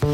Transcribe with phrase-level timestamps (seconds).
[0.00, 0.06] Hola,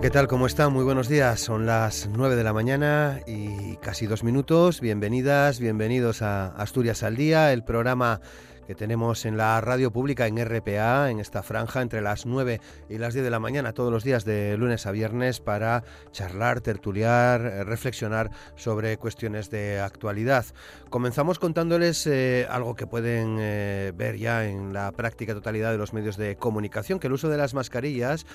[0.00, 0.28] ¿qué tal?
[0.28, 0.72] ¿Cómo están?
[0.74, 1.40] Muy buenos días.
[1.40, 4.82] Son las 9 de la mañana y casi dos minutos.
[4.82, 8.20] Bienvenidas, bienvenidos a Asturias al Día, el programa
[8.66, 12.98] que tenemos en la radio pública en RPA, en esta franja entre las 9 y
[12.98, 17.40] las 10 de la mañana, todos los días de lunes a viernes, para charlar, tertuliar,
[17.40, 20.46] eh, reflexionar sobre cuestiones de actualidad.
[20.90, 25.92] Comenzamos contándoles eh, algo que pueden eh, ver ya en la práctica totalidad de los
[25.92, 28.26] medios de comunicación, que el uso de las mascarillas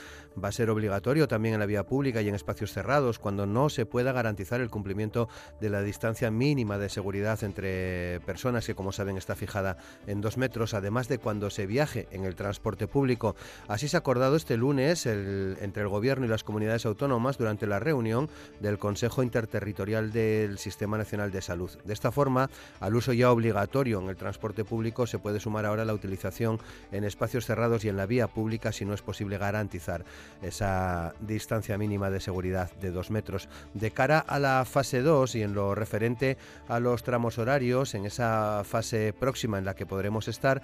[0.41, 3.70] va a ser obligatorio también en la vía pública y en espacios cerrados, cuando no
[3.70, 5.30] se pueda garantizar el cumplimiento
[5.62, 10.38] de la distancia mínima de seguridad entre personas, que como saben está fijada en dos
[10.38, 13.35] metros, además de cuando se viaje en el transporte público.
[13.67, 17.80] Así se ha acordado este lunes entre el Gobierno y las comunidades autónomas durante la
[17.80, 21.71] reunión del Consejo Interterritorial del Sistema Nacional de Salud.
[21.84, 25.85] De esta forma, al uso ya obligatorio en el transporte público se puede sumar ahora
[25.85, 26.59] la utilización
[26.91, 30.05] en espacios cerrados y en la vía pública si no es posible garantizar
[30.41, 33.49] esa distancia mínima de seguridad de dos metros.
[33.74, 36.37] De cara a la fase 2 y en lo referente
[36.68, 40.62] a los tramos horarios, en esa fase próxima en la que podremos estar.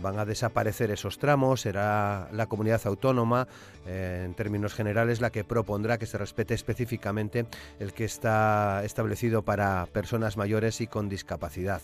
[0.00, 3.46] van a desaparecer esos tramos, será la comunidad autónoma,
[3.86, 7.46] eh, en términos generales, la que propondrá que se respete específicamente
[7.78, 11.80] el que está establecido para personas mayores y con discapacidad.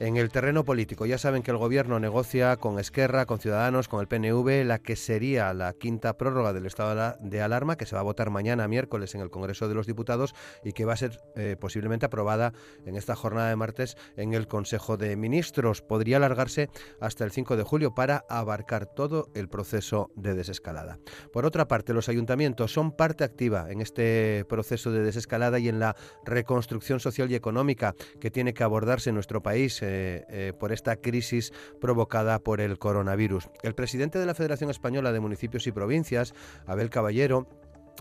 [0.00, 4.00] En el terreno político, ya saben que el Gobierno negocia con Esquerra, con Ciudadanos, con
[4.00, 8.00] el PNV, la que sería la quinta prórroga del estado de alarma, que se va
[8.00, 10.34] a votar mañana miércoles en el Congreso de los Diputados
[10.64, 12.52] y que va a ser eh, posiblemente aprobada
[12.84, 15.82] en esta jornada de martes en el Consejo de Ministros.
[15.82, 16.68] Podría alargarse
[17.00, 20.98] hasta el 5 de julio para abarcar todo el proceso de desescalada.
[21.32, 25.78] Por otra parte, los ayuntamientos son parte activa en este proceso de desescalada y en
[25.78, 30.96] la reconstrucción social y económica que tiene que abordarse en nuestro país eh, por esta
[30.96, 33.48] crisis provocada por el coronavirus.
[33.62, 36.34] El presidente de la Federación Española de Municipios y Provincias,
[36.66, 37.46] Abel Caballero,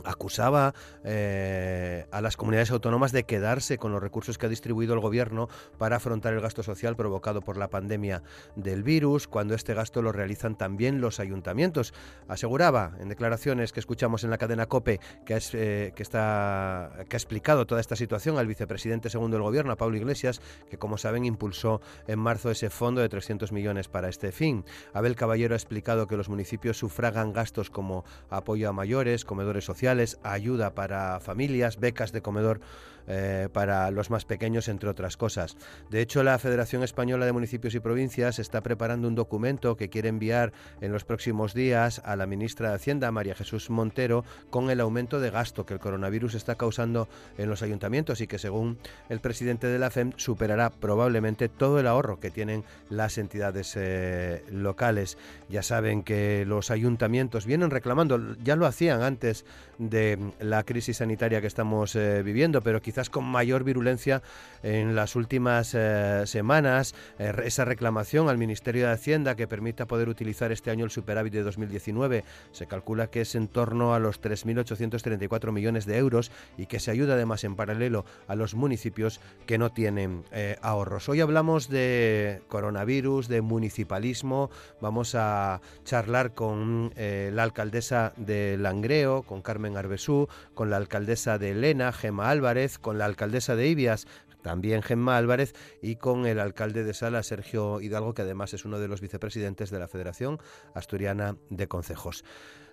[0.06, 5.00] acusaba eh, a las comunidades autónomas de quedarse con los recursos que ha distribuido el
[5.00, 8.24] gobierno para afrontar el gasto social provocado por la pandemia
[8.56, 11.94] del virus, cuando este gasto lo realizan también los ayuntamientos.
[12.28, 17.16] Aseguraba en declaraciones que escuchamos en la cadena COPE que, es, eh, que, está, que
[17.16, 20.98] ha explicado toda esta situación al vicepresidente segundo del gobierno, a Pablo Iglesias, que como
[20.98, 24.66] saben impulsó en marzo ese fondo de 300 millones para este fin.
[24.94, 29.81] Abel Caballero ha explicado que los municipios sufragan gastos como apoyo a mayores, comedores sociales,
[30.24, 32.60] ayuda para familias, becas de comedor
[33.08, 35.58] eh, para los más pequeños, entre otras cosas.
[35.90, 40.10] De hecho, la Federación Española de Municipios y Provincias está preparando un documento que quiere
[40.10, 44.80] enviar en los próximos días a la ministra de Hacienda, María Jesús Montero, con el
[44.80, 47.08] aumento de gasto que el coronavirus está causando
[47.38, 48.78] en los ayuntamientos y que, según
[49.10, 54.44] el presidente de la FEM, superará probablemente todo el ahorro que tienen las entidades eh,
[54.50, 55.18] locales.
[55.50, 59.46] Ya saben que los ayuntamientos vienen reclamando, ya lo hacían antes
[59.78, 64.22] de la crisis sanitaria que estamos eh, viviendo, pero quizás con mayor virulencia
[64.64, 70.10] en las últimas eh, semanas, eh, esa reclamación al Ministerio de Hacienda que permita poder
[70.10, 72.24] utilizar este año el superávit de 2019.
[72.52, 76.92] Se calcula que es en torno a los 3.834 millones de euros y que se
[76.92, 80.24] ayuda además en paralelo a los municipios que no tienen
[80.62, 81.10] ahorros.
[81.10, 84.50] Hoy hablamos de coronavirus, de municipalismo.
[84.80, 91.52] Vamos a charlar con la alcaldesa de Langreo, con Carmen Arbesú, con la alcaldesa de
[91.52, 94.08] Elena, Gema Álvarez, con la alcaldesa de Ibias,
[94.42, 98.80] también Gemma Álvarez, y con el alcalde de Sala, Sergio Hidalgo, que además es uno
[98.80, 100.40] de los vicepresidentes de la Federación
[100.74, 102.24] Asturiana de Concejos.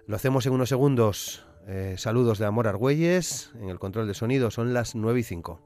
[0.06, 1.44] Lo hacemos en unos segundos.
[1.66, 3.50] Eh, saludos de Amor Argüelles.
[3.60, 5.60] En el control de sonido son las 9 y 5.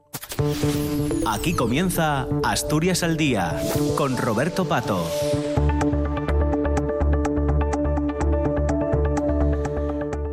[1.27, 3.61] Aquí comienza Asturias al Día
[3.95, 5.07] con Roberto Pato.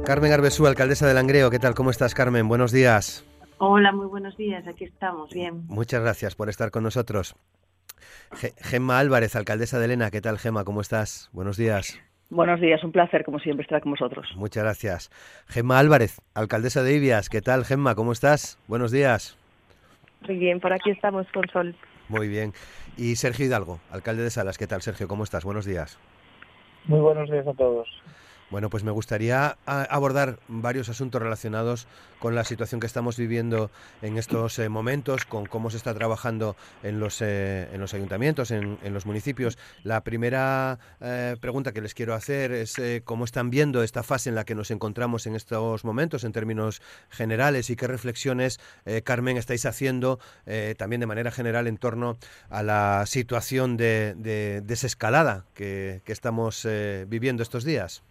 [0.04, 1.50] Carmen Arbesú, alcaldesa de Langreo.
[1.50, 1.76] ¿Qué tal?
[1.76, 2.48] ¿Cómo estás, Carmen?
[2.48, 3.22] Buenos días.
[3.62, 4.66] Hola, muy buenos días.
[4.66, 5.66] Aquí estamos, bien.
[5.66, 7.36] Muchas gracias por estar con nosotros.
[8.56, 10.10] Gemma Álvarez, alcaldesa de Elena.
[10.10, 10.64] ¿Qué tal, Gemma?
[10.64, 11.28] ¿Cómo estás?
[11.34, 12.00] Buenos días.
[12.30, 14.26] Buenos días, un placer, como siempre, estar con vosotros.
[14.34, 15.10] Muchas gracias.
[15.46, 17.28] Gemma Álvarez, alcaldesa de Ibias.
[17.28, 17.94] ¿Qué tal, Gemma?
[17.94, 18.58] ¿Cómo estás?
[18.66, 19.36] Buenos días.
[20.26, 21.76] Muy bien, por aquí estamos con Sol.
[22.08, 22.54] Muy bien.
[22.96, 24.56] Y Sergio Hidalgo, alcalde de Salas.
[24.56, 25.06] ¿Qué tal, Sergio?
[25.06, 25.44] ¿Cómo estás?
[25.44, 25.98] Buenos días.
[26.86, 27.86] Muy buenos días a todos.
[28.50, 31.86] Bueno, pues me gustaría abordar varios asuntos relacionados
[32.18, 33.70] con la situación que estamos viviendo
[34.02, 39.06] en estos eh, momentos, con cómo se está trabajando en los, eh, ayuntamientos, en, los
[39.06, 39.56] municipios.
[39.84, 42.74] La primera eh, pregunta que les quiero hacer es
[43.04, 46.82] cómo están viendo esta fase en la que nos encontramos en estos momentos en términos
[47.08, 48.58] generales y qué reflexiones,
[49.04, 50.18] Carmen, estáis haciendo
[50.76, 52.18] también de manera general en torno
[52.48, 56.66] a la situación de, desescalada que estamos
[57.06, 58.02] viviendo estos días.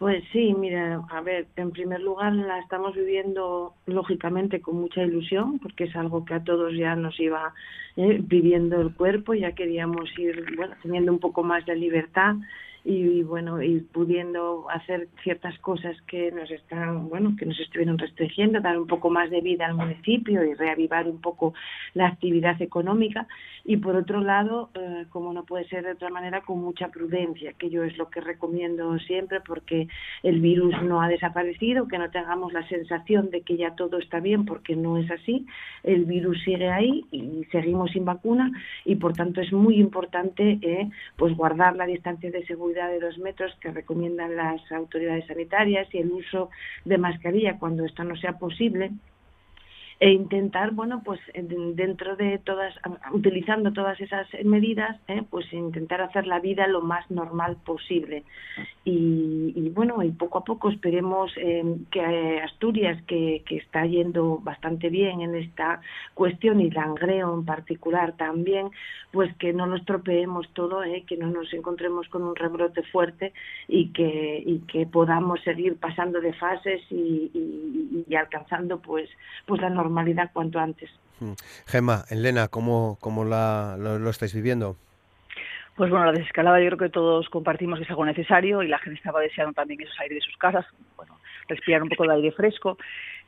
[0.00, 5.58] Pues sí, mira, a ver, en primer lugar la estamos viviendo lógicamente con mucha ilusión,
[5.58, 7.52] porque es algo que a todos ya nos iba
[7.96, 12.36] eh, pidiendo el cuerpo, ya queríamos ir, bueno, teniendo un poco más de libertad
[12.84, 18.60] y, bueno y pudiendo hacer ciertas cosas que nos están bueno que nos estuvieron restringiendo
[18.60, 21.54] dar un poco más de vida al municipio y reavivar un poco
[21.94, 23.26] la actividad económica.
[23.64, 27.52] Y por otro lado eh, como no puede ser de otra manera con mucha prudencia
[27.52, 29.88] que yo es lo que recomiendo siempre porque
[30.22, 34.20] el virus no ha desaparecido que no tengamos la sensación de que ya todo está
[34.20, 35.46] bien porque no es así.
[35.82, 38.50] El virus sigue ahí y seguimos sin vacuna
[38.84, 43.18] y por tanto es muy importante eh, pues guardar la distancia de seguridad de dos
[43.18, 46.50] metros que recomiendan las autoridades sanitarias y el uso
[46.84, 48.90] de mascarilla cuando esto no sea posible
[50.00, 52.74] e intentar, bueno, pues dentro de todas,
[53.12, 55.22] utilizando todas esas medidas, ¿eh?
[55.28, 58.24] pues intentar hacer la vida lo más normal posible.
[58.82, 64.88] Y, bueno, y poco a poco esperemos eh, que Asturias, que, que, está yendo bastante
[64.88, 65.82] bien en esta
[66.14, 68.70] cuestión, y Langreo en particular también,
[69.12, 71.04] pues que no nos tropeemos todo, ¿eh?
[71.06, 73.34] que no nos encontremos con un rebrote fuerte
[73.68, 79.08] y que, y que podamos seguir pasando de fases y, y, alcanzando pues,
[79.46, 80.90] pues la normalidad normalidad cuanto antes.
[81.20, 81.32] Mm.
[81.66, 84.76] Gemma, Elena, ¿cómo, cómo la, lo, estáis viviendo?
[85.76, 88.78] Pues bueno, la desescalada yo creo que todos compartimos que es algo necesario y la
[88.78, 90.66] gente estaba deseando también eso, salir de sus casas,
[90.96, 92.78] bueno, respirar un poco de aire fresco.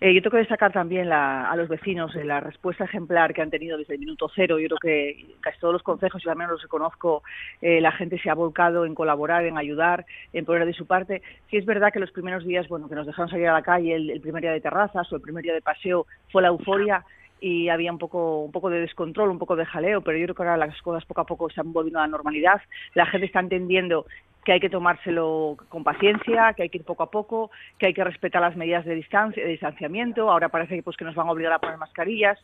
[0.01, 3.51] Eh, yo tengo que destacar también la, a los vecinos la respuesta ejemplar que han
[3.51, 4.59] tenido desde el minuto cero.
[4.59, 7.23] Yo creo que casi todos los consejos, y al menos los reconozco,
[7.61, 11.23] eh, la gente se ha volcado en colaborar, en ayudar, en poner de su parte.
[11.51, 13.95] Sí es verdad que los primeros días, bueno, que nos dejaron salir a la calle,
[13.95, 17.05] el, el primer día de terrazas o el primer día de paseo, fue la euforia
[17.41, 20.35] y había un poco, un poco de descontrol, un poco de jaleo, pero yo creo
[20.37, 22.61] que ahora las cosas poco a poco se han volviendo a la normalidad.
[22.95, 24.07] La gente está entendiendo
[24.45, 27.95] que hay que tomárselo con paciencia, que hay que ir poco a poco, que hay
[27.95, 30.31] que respetar las medidas de distancia, de distanciamiento.
[30.31, 32.39] Ahora parece que pues que nos van a obligar a poner mascarillas.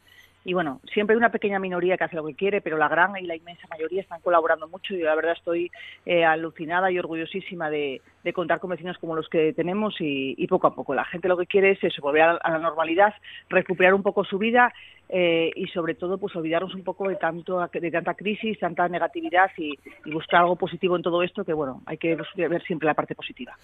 [0.49, 3.15] Y bueno, siempre hay una pequeña minoría que hace lo que quiere, pero la gran
[3.19, 5.71] y la inmensa mayoría están colaborando mucho y la verdad estoy
[6.07, 8.01] eh, alucinada y orgullosísima de,
[8.35, 10.95] contar con vecinos como los que tenemos y, poco a poco.
[10.95, 13.13] La gente lo que quiere es eso, volver a, la normalidad,
[13.51, 14.73] recuperar un poco su vida
[15.11, 19.51] eh, y sobre todo pues olvidarnos un poco de tanto de tanta crisis, tanta negatividad
[19.59, 19.79] y,
[20.11, 23.55] buscar algo positivo en todo esto que bueno, hay que ver siempre la parte positiva.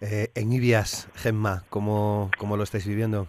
[0.00, 3.26] Eh, en Ibias, Gemma, ¿cómo, ¿cómo lo estáis viviendo?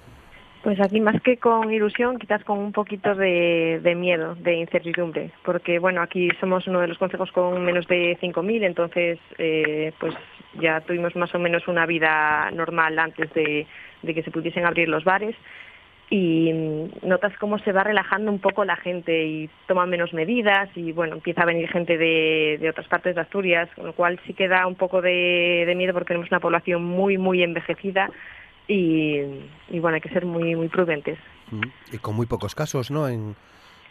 [0.67, 5.79] Pues aquí más que con ilusión, quizás con un poquito de, miedo, de incertidumbre, porque
[5.79, 10.13] bueno, aquí somos uno de los consejos con menos de 5.000, entonces eh, pues
[10.59, 13.65] ya tuvimos más o menos una vida normal antes de,
[14.03, 15.37] que se pudiesen abrir los bares.
[16.09, 16.51] Y
[17.01, 21.15] notas cómo se va relajando un poco la gente y toma menos medidas y bueno,
[21.15, 24.67] empieza a venir gente de, otras partes de Asturias, con lo cual sí que da
[24.67, 28.09] un poco de, de miedo porque tenemos una población muy, muy envejecida
[28.67, 31.17] y, bueno, hay que ser muy, muy prudentes.
[31.91, 33.07] Y con muy pocos casos, ¿no?
[33.07, 33.35] En,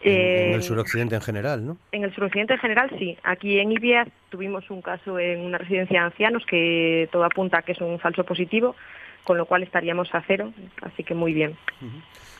[0.01, 1.77] en, el eh, suroccidente en general, ¿no?
[1.91, 3.17] En el suroccidente en general, sí.
[3.23, 7.61] Aquí en Ibias tuvimos un caso en una residencia de ancianos que todo apunta a
[7.63, 8.75] que es un falso positivo,
[9.23, 11.57] con lo cual estaríamos a cero, así que muy bien.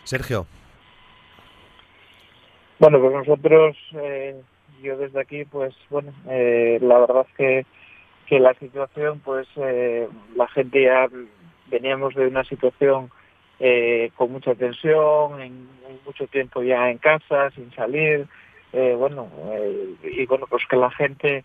[0.03, 0.45] Sergio.
[2.79, 4.39] Bueno, pues nosotros, eh,
[4.83, 7.65] yo desde aquí, pues bueno, eh, la verdad es que,
[8.27, 9.47] que la situación, pues
[10.35, 11.07] la gente ya
[11.69, 13.09] veníamos de una situación
[13.59, 15.67] eh, con mucha tensión, en,
[16.05, 18.27] mucho tiempo ya en casa, sin salir,
[18.71, 21.43] eh, bueno, eh, y bueno, pues que la gente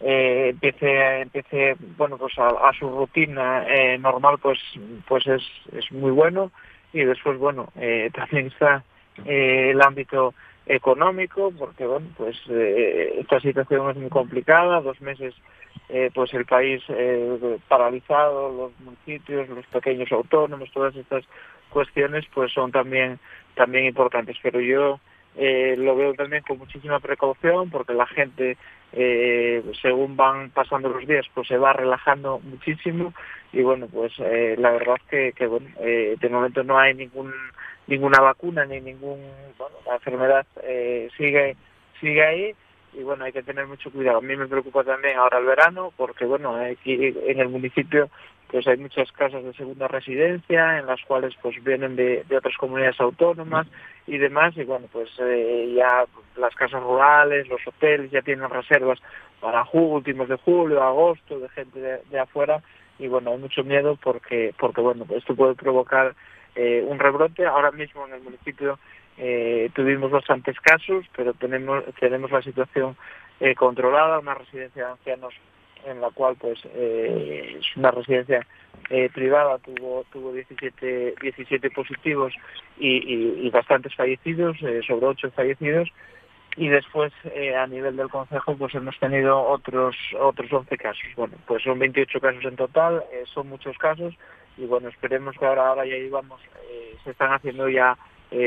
[0.00, 3.66] empiece, empiece, bueno, pues a, su rutina
[3.98, 4.58] normal, pues,
[5.06, 5.42] pues es,
[5.76, 6.50] es muy bueno,
[6.94, 7.70] y después, bueno,
[8.14, 8.82] también está
[9.26, 10.32] el ámbito
[10.64, 15.34] económico, porque bueno, pues esta situación es muy complicada, dos meses
[15.92, 21.24] eh, pues el país eh, paralizado, los municipios, los pequeños autónomos, todas estas
[21.68, 23.18] cuestiones pues son también
[23.56, 24.36] también importantes.
[24.40, 25.00] Pero yo
[25.36, 28.56] eh, lo veo también con muchísima precaución porque la gente
[29.82, 33.14] según van pasando los días pues se va relajando muchísimo
[33.52, 37.32] y bueno pues la verdad que, que bueno de momento no hay ningún
[37.86, 39.20] ninguna vacuna ni ningún
[39.56, 40.44] bueno la enfermedad
[41.16, 41.56] sigue
[42.00, 42.54] sigue ahí
[42.92, 44.18] y bueno, hay que tener mucho cuidado.
[44.18, 48.10] A mí me preocupa también ahora el verano porque bueno, aquí en el municipio
[48.50, 53.00] pues hay muchas casas de segunda residencia en las cuales pues vienen de, otras comunidades
[53.00, 53.66] autónomas
[54.06, 56.04] y demás y bueno pues eh, ya
[56.36, 58.98] las casas rurales los hoteles ya tienen reservas
[59.40, 62.60] para últimos de julio agosto de gente de, afuera
[62.98, 66.14] y bueno hay mucho miedo porque porque bueno esto puede provocar
[66.56, 68.78] eh, un rebrote ahora mismo en el municipio
[69.20, 72.96] eh, tuvimos bastantes casos pero tenemos tenemos la situación
[73.56, 75.34] controlada una residencia de ancianos
[75.86, 78.46] en la cual pues eh, es una residencia
[78.88, 82.32] eh, privada tuvo tuvo 17 17 positivos
[82.78, 85.88] y, y, bastantes fallecidos eh, sobre 8 fallecidos.
[86.56, 87.12] Y después
[87.56, 91.04] a nivel del consejo pues hemos tenido otros otros 11 casos.
[91.16, 94.14] Bueno pues son 28 casos en total son muchos casos
[94.58, 96.40] y bueno esperemos que ahora ahora ya íbamos
[97.04, 97.96] se están haciendo ya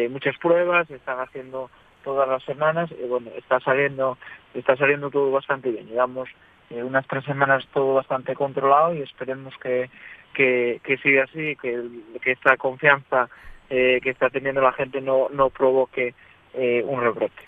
[0.10, 1.70] muchas pruebas están haciendo
[2.04, 4.18] todas las semanas y bueno está saliendo
[4.54, 6.30] está saliendo todo bastante bien digamos
[6.70, 9.90] unas tres semanas todo bastante controlado y esperemos que,
[10.34, 11.82] que, siga así, que,
[12.22, 13.30] que esta confianza
[13.70, 16.14] eh, que está teniendo la gente no, no provoque
[16.54, 17.42] eh, un rebrote.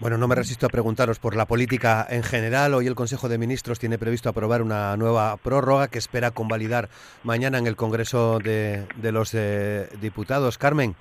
[0.00, 2.74] Bueno, no me resisto a preguntaros por la política en general.
[2.74, 6.88] Hoy el Consejo de Ministros tiene previsto aprobar una nueva prórroga que espera convalidar
[7.24, 10.56] mañana en el Congreso de, de los eh, Diputados.
[10.56, 10.94] Carmen,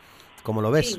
[0.47, 0.97] ¿cómo lo ves?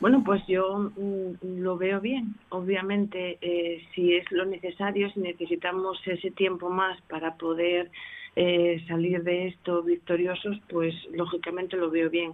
[0.00, 2.34] Bueno, pues yo mm, lo veo bien.
[2.48, 7.90] Obviamente, eh, si es lo necesario, si necesitamos ese tiempo más para poder
[8.36, 12.32] eh, salir de esto victoriosos, pues lógicamente lo veo bien.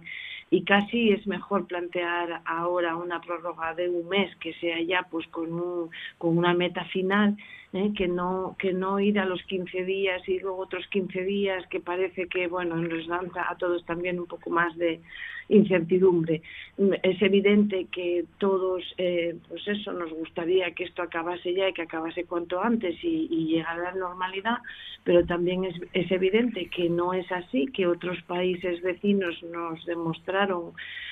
[0.53, 5.25] Y casi es mejor plantear ahora una prórroga de un mes que sea ya pues
[5.27, 7.37] con, un, con una meta final,
[7.71, 7.91] ¿eh?
[7.95, 11.79] que no que no ir a los 15 días y luego otros 15 días que
[11.79, 14.99] parece que bueno nos lanza a todos también un poco más de
[15.51, 16.41] incertidumbre.
[17.03, 21.83] Es evidente que todos, eh, pues eso, nos gustaría que esto acabase ya y que
[21.83, 24.57] acabase cuanto antes y, y llegara a la normalidad,
[25.03, 30.40] pero también es, es evidente que no es así, que otros países vecinos nos demostraron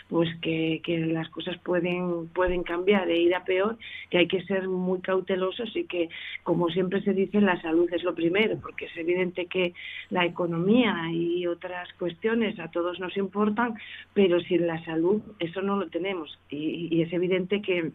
[0.09, 3.77] pues que, que las cosas pueden, pueden cambiar e ir a peor,
[4.09, 6.09] que hay que ser muy cautelosos y que,
[6.43, 9.74] como siempre se dice, la salud es lo primero, porque es evidente que
[10.09, 13.75] la economía y otras cuestiones a todos nos importan,
[14.13, 16.38] pero sin la salud eso no lo tenemos.
[16.50, 17.91] Y, es evidente que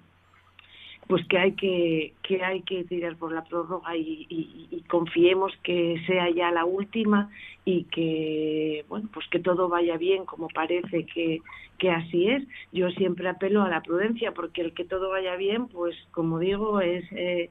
[1.07, 6.31] pues que hay que, que hay que tirar por la prórroga y, confiemos que sea
[6.31, 7.31] ya la última
[7.65, 11.41] y que bueno pues que todo vaya bien como parece que,
[11.79, 15.67] que así es yo siempre apelo a la prudencia porque el que todo vaya bien
[15.69, 17.51] pues como digo es eh,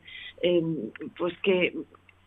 [1.18, 1.74] pues que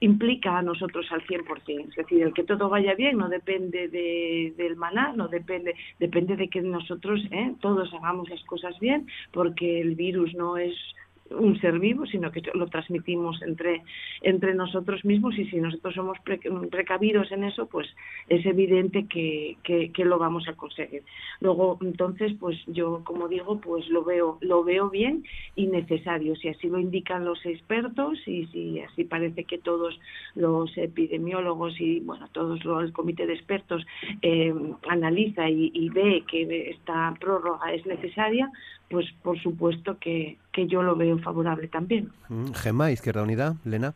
[0.01, 1.89] implica a nosotros al 100%.
[1.89, 6.37] Es decir, el que todo vaya bien no depende de, del maná, no depende, depende
[6.37, 7.55] de que nosotros ¿eh?
[7.61, 10.75] todos hagamos las cosas bien, porque el virus no es
[11.31, 13.83] un ser vivo, sino que lo transmitimos entre,
[14.23, 16.19] entre nosotros mismos y si nosotros somos
[16.71, 17.89] precavidos en eso, pues
[18.29, 21.03] es evidente que, que, lo vamos a conseguir.
[21.41, 25.25] Luego, entonces, pues yo, como digo, pues lo veo, lo veo bien
[25.57, 29.99] y necesario, si así lo indican los expertos y si así parece que todos
[30.35, 33.85] los epidemiólogos y, bueno, todos los, el comité de expertos
[34.23, 34.55] eh,
[34.89, 38.51] analiza y, y ve que esta prórroga es necesaria,
[38.89, 42.11] pues por supuesto que, que yo lo veo favorable también.
[42.29, 43.95] Mm, Gema, Izquierda Unida, Lena.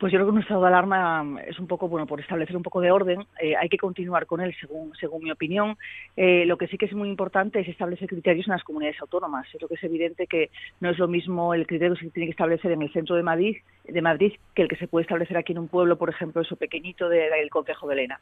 [0.00, 2.62] Pues yo creo que un estado de alarma es un poco, bueno, por establecer un
[2.62, 5.76] poco de orden, eh, hay que continuar con él, según, según mi opinión.
[6.16, 9.46] Eh, lo que sí que es muy importante es establecer criterios en las comunidades autónomas.
[9.54, 10.48] Creo que es evidente que
[10.80, 13.22] no es lo mismo el criterio que se tiene que establecer en el centro de
[13.22, 16.40] Madrid, de Madrid que el que se puede establecer aquí en un pueblo, por ejemplo,
[16.40, 18.20] eso pequeñito del Concejo de Lena.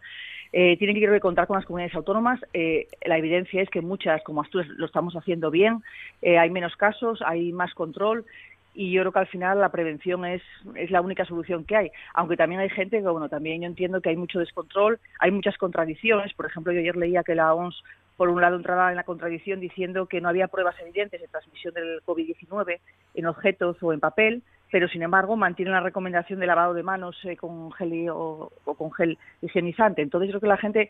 [0.52, 2.40] Eh, tienen que contar con las comunidades autónomas.
[2.54, 5.84] Eh, la evidencia es que muchas, como Asturias, lo estamos haciendo bien.
[6.24, 8.24] hay menos casos, hay más control
[8.78, 10.40] y yo creo que al final la prevención es,
[10.76, 11.90] es la única solución que hay.
[12.14, 15.58] Aunque también hay gente que, bueno, también yo entiendo que hay mucho descontrol, hay muchas
[15.58, 16.32] contradicciones.
[16.34, 17.82] Por ejemplo, yo ayer leía que la OMS,
[18.16, 21.74] por un lado, entraba en la contradicción diciendo que no había pruebas evidentes de transmisión
[21.74, 22.78] del COVID-19
[23.14, 27.16] en objetos o en papel, pero sin embargo mantiene la recomendación de lavado de manos
[27.24, 30.02] eh, con gel o, o, con gel higienizante.
[30.02, 30.88] Entonces creo que la gente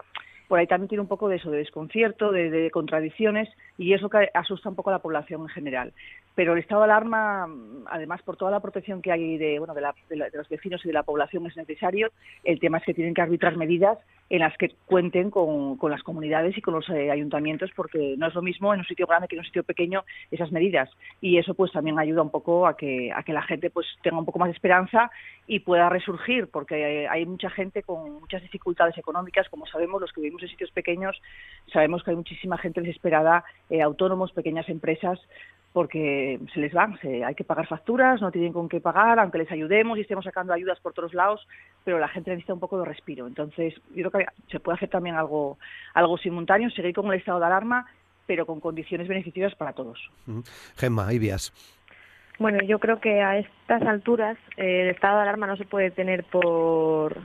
[0.49, 4.31] por ahí también tiene un poco de eso, de desconcierto, de, contradicciones, y eso que
[4.35, 5.93] asusta un poco a la población en general.
[6.35, 7.47] Pero el estado de alarma,
[7.87, 9.83] además, por toda la protección que hay de, bueno, de,
[10.33, 12.11] los vecinos y de la población es necesario,
[12.45, 13.99] el tema es que tienen que arbitrar medidas
[14.31, 18.35] en las que cuenten con, las comunidades y con los eh, ayuntamientos, porque no es
[18.35, 20.91] lo mismo en un sitio grande que en un sitio pequeño esas medidas.
[21.21, 24.19] Y eso pues también ayuda un poco a que, a que la gente pues tenga
[24.19, 25.11] un poco más de esperanza
[25.47, 30.21] y pueda resurgir, porque hay mucha gente con muchas dificultades económicas, como sabemos, los que
[30.21, 31.21] vivimos en sitios pequeños,
[31.73, 35.19] sabemos que hay muchísima gente desesperada, eh, autónomos, pequeñas empresas,
[35.73, 39.39] porque se les van, se, hay que pagar facturas, no tienen con qué pagar, aunque
[39.39, 41.47] les ayudemos y estemos sacando ayudas por todos lados,
[41.85, 43.27] pero la gente necesita un poco de respiro.
[43.27, 45.59] Entonces, yo creo que se puede hacer también algo,
[45.95, 47.87] algo simultáneo, seguir con el estado de alarma,
[48.27, 50.11] pero con condiciones beneficiosas para todos.
[50.77, 51.53] Gemma, Ibias.
[52.39, 55.91] Bueno, yo creo que a estas alturas eh, el estado de alarma no se puede
[55.91, 57.19] tener por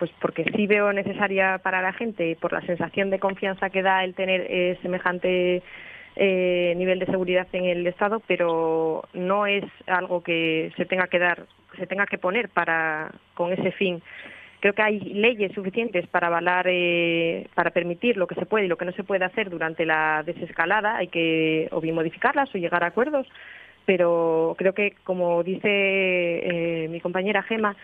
[0.00, 4.02] pues porque sí veo necesaria para la gente por la sensación de confianza que da
[4.02, 5.62] el tener eh, semejante
[6.16, 11.18] eh, nivel de seguridad en el Estado, pero no es algo que se tenga que
[11.18, 11.44] dar,
[11.76, 14.02] se tenga que poner para con ese fin.
[14.60, 18.68] Creo que hay leyes suficientes para avalar, eh, para permitir lo que se puede y
[18.68, 20.96] lo que no se puede hacer durante la desescalada.
[20.96, 23.26] Hay que o bien modificarlas o llegar a acuerdos,
[23.84, 27.76] pero creo que, como dice mi compañera Gema,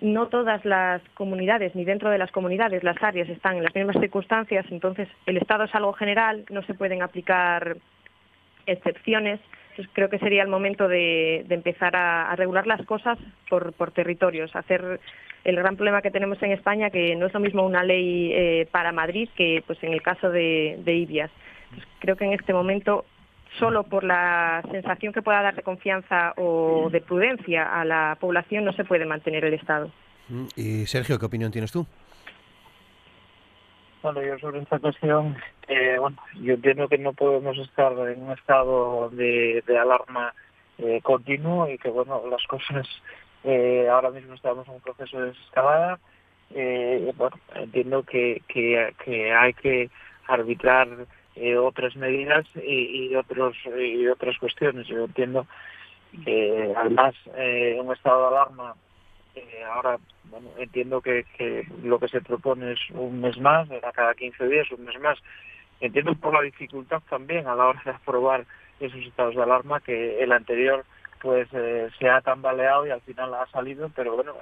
[0.00, 3.96] no todas las comunidades, ni dentro de las comunidades, las áreas están en las mismas
[4.00, 7.76] circunstancias, entonces el Estado es algo general, no se pueden aplicar
[8.66, 9.40] excepciones.
[9.70, 15.00] Entonces creo que sería el momento de, empezar a, regular las cosas por, territorios, hacer
[15.44, 18.68] el gran problema que tenemos en España, que no es lo mismo una ley eh,
[18.70, 21.30] para Madrid que pues en el caso de, de Ibias.
[22.00, 23.04] creo que en este momento
[23.58, 28.64] solo por la sensación que pueda dar de confianza o de prudencia a la población
[28.64, 29.90] no se puede mantener el Estado.
[30.28, 31.86] Mm, y Sergio, ¿qué opinión tienes tú?
[34.02, 35.36] Bueno, yo sobre esta cuestión,
[35.66, 40.32] eh, bueno, yo entiendo que no podemos estar en un estado de, alarma
[40.78, 42.86] eh, continuo y que, bueno, las cosas
[43.42, 45.98] eh, ahora mismo estamos en un proceso de desescalada.
[47.16, 49.90] bueno, entiendo que, que, que hay que
[50.28, 50.88] arbitrar
[51.40, 54.86] eh, otras medidas y, otros y otras cuestiones.
[54.88, 55.46] Yo entiendo
[56.24, 58.74] que además eh, un estado de alarma
[59.36, 64.14] eh, ahora bueno, entiendo que, que, lo que se propone es un mes más, cada
[64.14, 65.18] 15 días, un mes más.
[65.80, 68.44] Entiendo por la dificultad también a la hora de aprobar
[68.80, 70.84] esos estados de alarma que el anterior
[71.20, 74.34] pues se ha tambaleado y al final ha salido, pero bueno,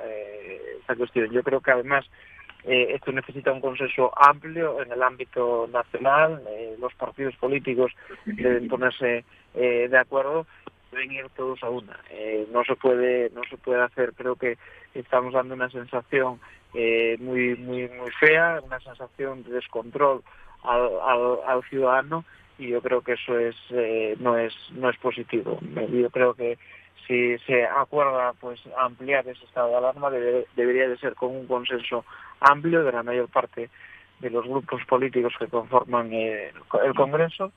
[0.80, 1.30] esta cuestión.
[1.30, 2.04] Yo creo que además
[2.66, 6.42] eh, esto necesita un consenso amplio en el ámbito nacional.
[6.50, 7.92] Eh, los partidos políticos
[8.24, 10.46] deben ponerse eh, de acuerdo,
[10.90, 11.96] deben ir todos a una.
[12.52, 14.14] no se puede no se puede hacer.
[14.14, 14.58] Creo que
[14.94, 16.40] estamos dando una sensación
[16.74, 20.22] muy muy muy fea, una sensación de descontrol
[20.64, 20.90] al,
[21.46, 22.24] al, ciudadano
[22.58, 23.56] y yo creo que eso es
[24.18, 25.60] no es no es positivo.
[25.92, 26.58] Yo creo que
[27.06, 32.04] si se acuerda pues ampliar ese estado de alarma debería de ser con un consenso
[32.40, 33.70] amplio de la mayor parte
[34.18, 36.52] de los grupos políticos que conforman el,
[36.96, 37.52] Congreso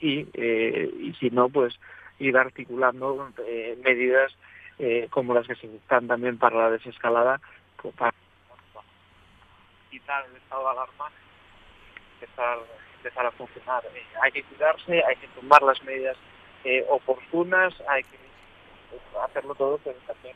[0.00, 1.78] y, eh, y si no, pues
[2.18, 4.32] ir articulando eh, medidas
[4.78, 7.40] eh, como las que se están también para la desescalada,
[7.80, 8.14] pues, para
[9.90, 11.10] quitar el estado de alarma
[12.14, 12.58] empezar,
[12.96, 13.82] empezar a funcionar.
[14.22, 16.16] hay que cuidarse, hay que tomar las medidas
[16.90, 18.27] oportunas, hay que
[19.22, 20.34] hacerlo todo, pero también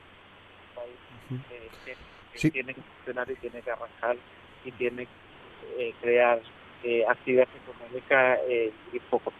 [2.50, 4.16] tiene que funcionar y tiene que arrancar
[4.64, 6.40] y tiene que eh, crear
[6.82, 9.32] eh, actividad económica eh, y poco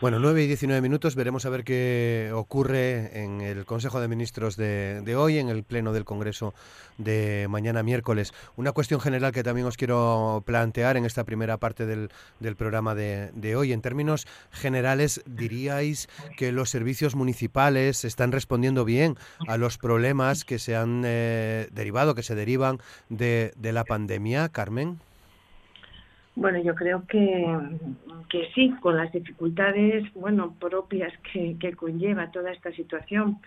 [0.00, 4.56] bueno, 9 y 19 minutos, veremos a ver qué ocurre en el Consejo de Ministros
[4.56, 6.54] de, hoy, en el Pleno del Congreso
[6.98, 8.32] de mañana miércoles.
[8.56, 12.10] Una cuestión general que también os quiero plantear en esta primera parte del,
[12.56, 13.72] programa de, hoy.
[13.72, 19.16] En términos generales, ¿diríais que los servicios municipales están respondiendo bien
[19.48, 24.48] a los problemas que se han eh, derivado, que se derivan de, de la pandemia,
[24.48, 24.98] Carmen?
[26.36, 27.44] Bueno, yo creo que,
[28.28, 33.38] que sí, con las dificultades, bueno, propias que, que conlleva toda esta situación,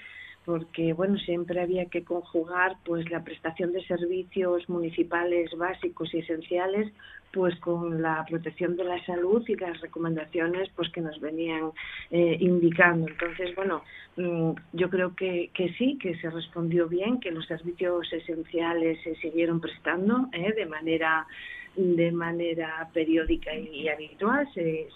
[0.46, 6.92] porque bueno siempre había que conjugar pues la prestación de servicios municipales básicos y esenciales
[7.32, 11.72] pues con la protección de la salud y las recomendaciones pues que nos venían
[12.12, 13.08] eh, indicando.
[13.08, 13.84] Entonces bueno
[14.18, 19.16] mm, yo creo que, que sí que se respondió bien que los servicios esenciales se
[19.16, 21.26] siguieron prestando eh, de manera
[21.76, 24.48] de manera periódica y, habitual.
[24.54, 24.88] Se,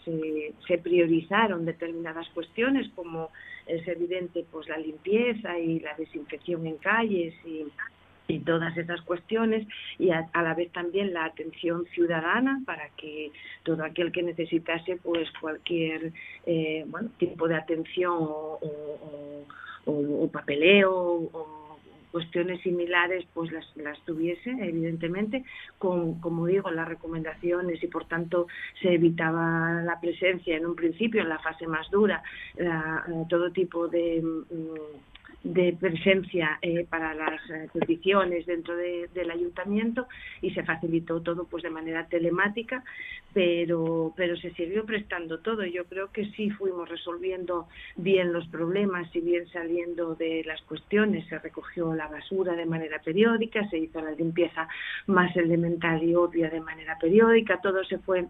[0.68, 3.30] se, priorizaron determinadas cuestiones como
[3.66, 7.66] es evidente pues la limpieza y la desinfección en calles y,
[8.28, 13.32] y todas esas cuestiones y a, la vez también la atención ciudadana para que
[13.64, 16.14] todo aquel que necesitase pues cualquier
[16.46, 18.60] eh, bueno, tipo de atención o,
[19.86, 19.92] o,
[20.24, 21.67] o papeleo o
[22.12, 25.44] cuestiones similares pues las, las tuviese evidentemente.
[25.78, 28.48] Con como digo las recomendaciones y por tanto
[28.82, 32.24] se evitaba la presencia en un principio en la fase más dura
[33.30, 35.17] todo tipo de mm,
[35.48, 40.08] de presencia eh, para las eh, peticiones dentro del ayuntamiento
[40.42, 42.84] y se facilitó todo pues de manera telemática,
[43.34, 45.64] pero, pero se siguió prestando todo.
[45.66, 51.26] Yo creo que sí fuimos resolviendo bien los problemas y bien saliendo de las cuestiones.
[51.30, 54.68] Se recogió la basura de manera periódica, se hizo la limpieza
[55.06, 58.28] más elemental y obvia de manera periódica, todo se fue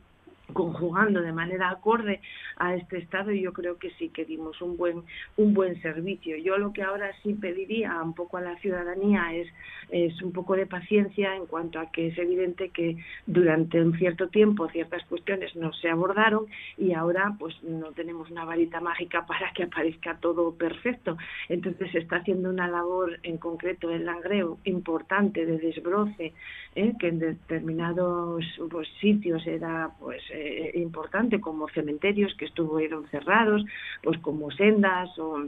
[0.54, 2.22] conjugando de manera acorde
[2.58, 5.04] a este estado y yo creo que sí que dimos un buen
[5.36, 6.38] un buen servicio.
[6.38, 9.48] Yo lo que ahora sí pediría un poco a la ciudadanía es
[9.90, 14.28] es un poco de paciencia en cuanto a que es evidente que durante un cierto
[14.28, 16.46] tiempo ciertas cuestiones no se abordaron
[16.78, 21.18] y ahora pues no tenemos una varita mágica para que aparezca todo perfecto.
[21.50, 26.34] Entonces se está haciendo una labor en concreto en Langreo importante de desbroce
[26.76, 26.94] ¿eh?
[27.00, 33.64] que en determinados pues, sitios era pues eh, importante como cementerios que estuvieron cerrados,
[34.04, 35.46] pues como sendas o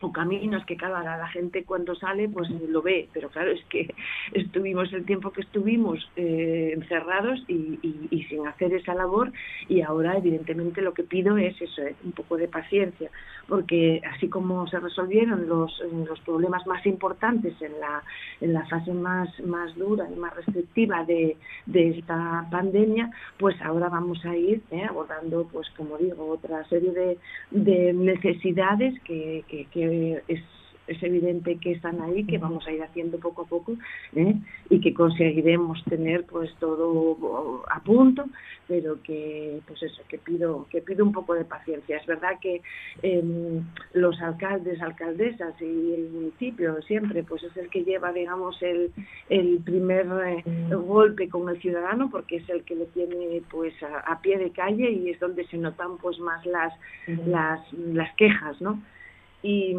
[0.00, 3.94] o caminos que cada la gente cuando sale pues lo ve pero claro es que
[4.32, 7.78] estuvimos el tiempo que estuvimos eh, encerrados y,
[8.10, 9.32] y, sin hacer esa labor
[9.68, 13.10] y ahora evidentemente lo que pido es eso eh, un poco de paciencia
[13.48, 18.02] porque así como se resolvieron los, los problemas más importantes en la
[18.40, 23.88] en la fase más más dura y más restrictiva de, de esta pandemia pues ahora
[23.88, 27.18] vamos a ir eh, abordando pues como digo otra serie de,
[27.50, 29.87] de necesidades que, que
[30.28, 30.40] es,
[30.88, 33.74] es evidente que están ahí, que vamos a ir haciendo poco a poco
[34.16, 34.34] ¿eh?
[34.70, 38.24] y que conseguiremos tener pues todo a punto,
[38.66, 41.98] pero que pues eso, que pido que pido un poco de paciencia.
[41.98, 42.62] Es verdad que
[43.02, 43.60] eh,
[43.92, 48.90] los alcaldes, alcaldesas y el municipio siempre pues es el que lleva digamos el,
[49.28, 54.10] el primer eh, golpe con el ciudadano porque es el que le tiene pues a,
[54.10, 56.72] a, pie de calle y es donde se notan pues más las
[57.26, 58.80] las las quejas, ¿no?
[59.42, 59.76] Y,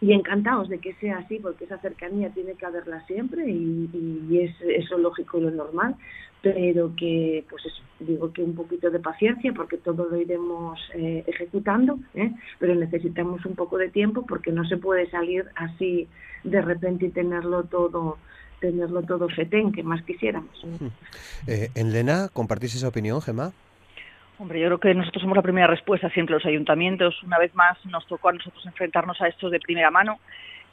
[0.00, 4.54] y encantados de que sea así, porque esa cercanía tiene que haberla siempre y, es
[4.62, 5.96] eso lógico y lo normal,
[6.40, 11.22] pero que, pues eso, digo que un poquito de paciencia porque todo lo iremos eh,
[11.26, 12.32] ejecutando, ¿eh?
[12.58, 16.08] pero necesitamos un poco de tiempo porque no se puede salir así
[16.44, 18.16] de repente y tenerlo todo
[18.60, 20.64] tenerlo todo fetén, que más quisiéramos.
[21.46, 23.52] Eh, en Lena, ¿compartís esa opinión, Gemma?
[24.40, 27.22] Hombre, yo creo que nosotros somos la primera respuesta siempre los ayuntamientos.
[27.24, 30.18] Una vez más nos tocó a nosotros enfrentarnos a esto de primera mano.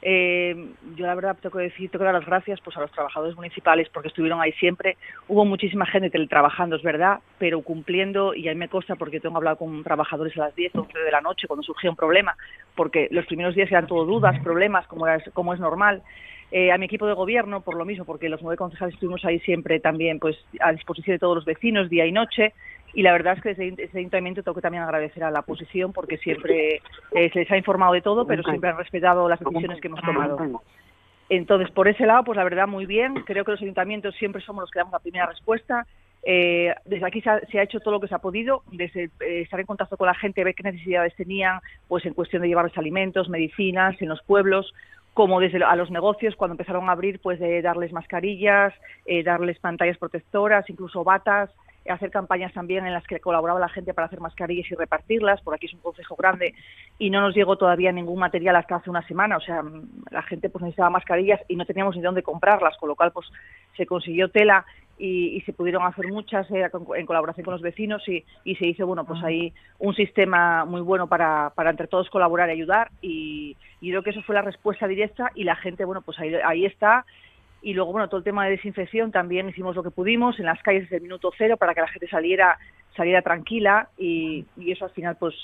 [0.00, 2.90] Eh, yo la verdad tengo que decir, tengo que dar las gracias pues a los
[2.92, 4.96] trabajadores municipales porque estuvieron ahí siempre.
[5.26, 9.58] Hubo muchísima gente teletrabajando, es verdad, pero cumpliendo, y ahí me consta porque tengo hablado
[9.58, 12.38] con trabajadores a las 10, 11 de la noche cuando surgía un problema,
[12.74, 16.02] porque los primeros días eran todo dudas, problemas, como es, como es normal.
[16.50, 19.38] Eh, a mi equipo de gobierno, por lo mismo, porque los nueve concejales estuvimos ahí
[19.40, 22.54] siempre también pues a disposición de todos los vecinos, día y noche
[22.94, 26.18] y la verdad es que ese, ayuntamiento tengo que también agradecer a la oposición porque
[26.18, 26.80] siempre
[27.12, 30.00] eh, se les ha informado de todo, pero siempre han respetado las decisiones que hemos
[30.00, 30.62] tomado.
[31.28, 33.14] Entonces, por ese lado, pues la verdad, muy bien.
[33.26, 35.86] Creo que los ayuntamientos siempre somos los que damos la primera respuesta.
[36.22, 39.60] Eh, desde aquí se ha, hecho todo lo que se ha podido, desde eh, estar
[39.60, 43.28] en contacto con la gente, ver qué necesidades tenían, pues en cuestión de llevarles alimentos,
[43.28, 44.74] medicinas en los pueblos,
[45.14, 48.74] como desde a los negocios cuando empezaron a abrir, pues de darles mascarillas,
[49.06, 51.50] eh, darles pantallas protectoras, incluso batas,
[51.88, 55.54] hacer campañas también en las que colaboraba la gente para hacer mascarillas y repartirlas, por
[55.54, 56.54] aquí es un consejo grande
[56.98, 59.62] y no nos llegó todavía ningún material hasta hace una semana, o sea,
[60.10, 63.26] la gente pues necesitaba mascarillas y no teníamos ni dónde comprarlas, con lo cual pues
[63.76, 64.64] se consiguió tela
[64.98, 68.24] y, se pudieron hacer muchas eh, en colaboración con los vecinos y,
[68.56, 72.52] se hizo, bueno, pues ahí un sistema muy bueno para, para entre todos colaborar y
[72.52, 72.90] ayudar.
[73.00, 76.34] Y, y creo que eso fue la respuesta directa y la gente, bueno, pues ahí,
[76.44, 77.04] ahí está
[77.68, 80.62] y luego, bueno, todo el tema de desinfección también hicimos lo que pudimos en las
[80.62, 82.56] calles desde el minuto cero para que la gente saliera
[82.96, 85.34] saliera tranquila y, y, eso al final pues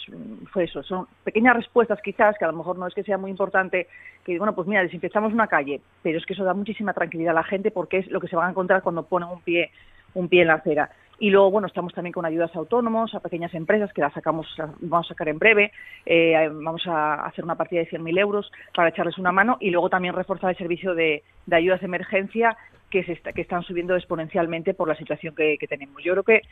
[0.50, 0.82] fue eso.
[0.82, 3.88] Son pequeñas respuestas quizás que a lo mejor no es que sea muy importante
[4.24, 7.40] que, bueno, pues mira, desinfectamos una calle, pero es que eso da muchísima tranquilidad a
[7.40, 9.70] la gente porque es lo que se van a encontrar cuando ponen un pie,
[10.14, 10.90] un pie en la acera.
[11.18, 14.46] Y luego, bueno, estamos también con ayudas a autónomos, a pequeñas empresas, que las sacamos,
[14.80, 15.72] vamos a sacar en breve.
[16.04, 19.88] Eh, vamos a hacer una partida de 100.000 euros para echarles una mano y luego
[19.88, 22.56] también reforzar el servicio de, ayudas de emergencia
[22.90, 26.02] que, se que están subiendo exponencialmente por la situación que, tenemos.
[26.02, 26.42] Yo creo que,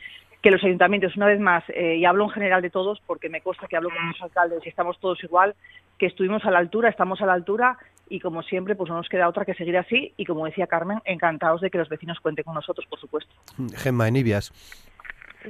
[0.41, 3.41] que los ayuntamientos, una vez más, eh, y hablo en general de todos porque me
[3.41, 5.55] consta que hablo con los alcaldes y estamos todos igual,
[5.97, 7.77] que estuvimos a la altura, estamos a la altura
[8.09, 10.99] y como siempre pues no nos queda otra que seguir así y como decía Carmen,
[11.05, 13.33] encantados de que los vecinos cuenten con nosotros, por supuesto.
[13.75, 14.51] Gemma Enibias.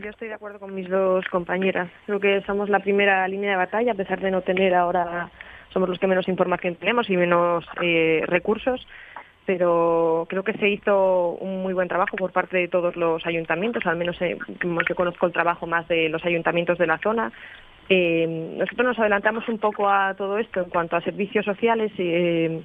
[0.02, 1.90] Yo estoy de acuerdo con mis dos compañeras.
[2.06, 5.30] Creo que somos la primera línea de batalla, a pesar de no tener ahora,
[5.72, 8.88] somos los que menos información tenemos y menos eh, recursos,
[9.46, 13.86] pero creo que se hizo un muy buen trabajo por parte de todos los ayuntamientos,
[13.86, 14.38] al menos eh,
[14.90, 17.32] yo conozco el trabajo más de los ayuntamientos de la zona,
[17.90, 18.26] Eh,
[18.58, 21.92] nosotros nos adelantamos un poco a todo esto en cuanto a servicios sociales.
[21.98, 22.62] Eh,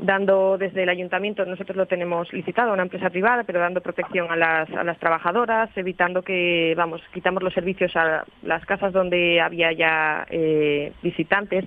[0.00, 4.28] dando desde el ayuntamiento, nosotros lo tenemos licitado a una empresa privada, pero dando protección
[4.28, 9.40] a las, a las trabajadoras, evitando que, vamos, quitamos los servicios a las casas donde
[9.40, 11.64] había ya eh, visitantes.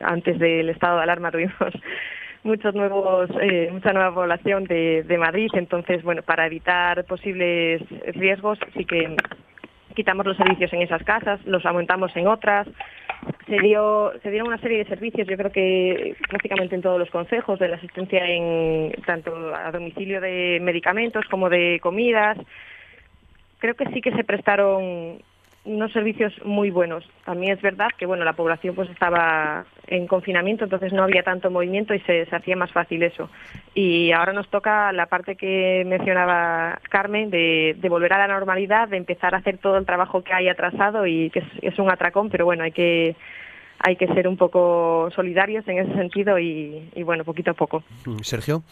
[0.00, 1.72] Antes del estado de alarma tuvimos
[2.46, 7.82] muchos nuevos, eh, mucha nueva población de, de Madrid, entonces, bueno, para evitar posibles
[8.14, 9.16] riesgos, sí que
[9.94, 12.68] quitamos los servicios en esas casas, los aumentamos en otras,
[13.46, 17.10] se dio se dieron una serie de servicios yo creo que prácticamente en todos los
[17.10, 22.38] consejos de la asistencia en tanto a domicilio de medicamentos como de comidas.
[23.58, 25.18] Creo que sí que se prestaron
[25.66, 27.04] unos servicios muy buenos.
[27.24, 31.50] También es verdad que bueno la población pues estaba en confinamiento, entonces no había tanto
[31.50, 33.28] movimiento y se, se hacía más fácil eso.
[33.74, 38.88] Y ahora nos toca la parte que mencionaba Carmen de, de, volver a la normalidad,
[38.88, 41.90] de empezar a hacer todo el trabajo que hay atrasado y que es, es un
[41.90, 43.16] atracón, pero bueno hay que
[43.78, 47.82] hay que ser un poco solidarios en ese sentido y, y bueno poquito a poco.
[48.06, 48.62] Mm, Sergio.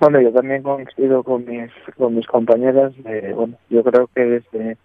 [0.00, 2.92] Bueno, yo también coincido con mis con mis compañeras.
[3.04, 4.76] Eh, bueno, yo creo que desde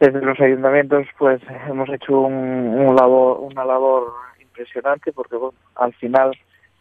[0.00, 6.36] desde los ayuntamientos pues hemos hecho un, labor, una labor impresionante porque bueno, al final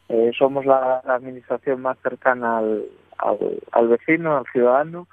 [0.10, 2.86] eh, somos la, administración más cercana al,
[3.18, 3.38] al,
[3.72, 5.08] al, vecino, al ciudadano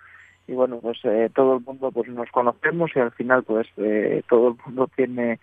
[0.47, 4.23] y bueno pues eh, todo el mundo pues nos conocemos y al final pues eh,
[4.29, 5.41] todo el mundo tiene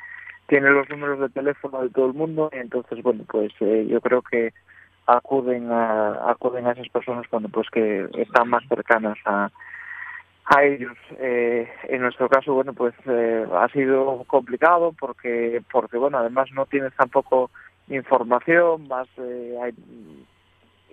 [0.47, 3.99] tiene los números de teléfono de todo el mundo y entonces bueno pues eh, yo
[4.01, 4.53] creo que
[5.07, 9.49] acuden a acuden a esas personas cuando pues que están más cercanas a
[10.45, 10.97] a ellos.
[11.19, 16.65] Eh, en nuestro caso, bueno, pues eh, ha sido complicado porque, porque bueno, además no
[16.65, 17.51] tienes tampoco
[17.87, 19.73] información, más eh, hay,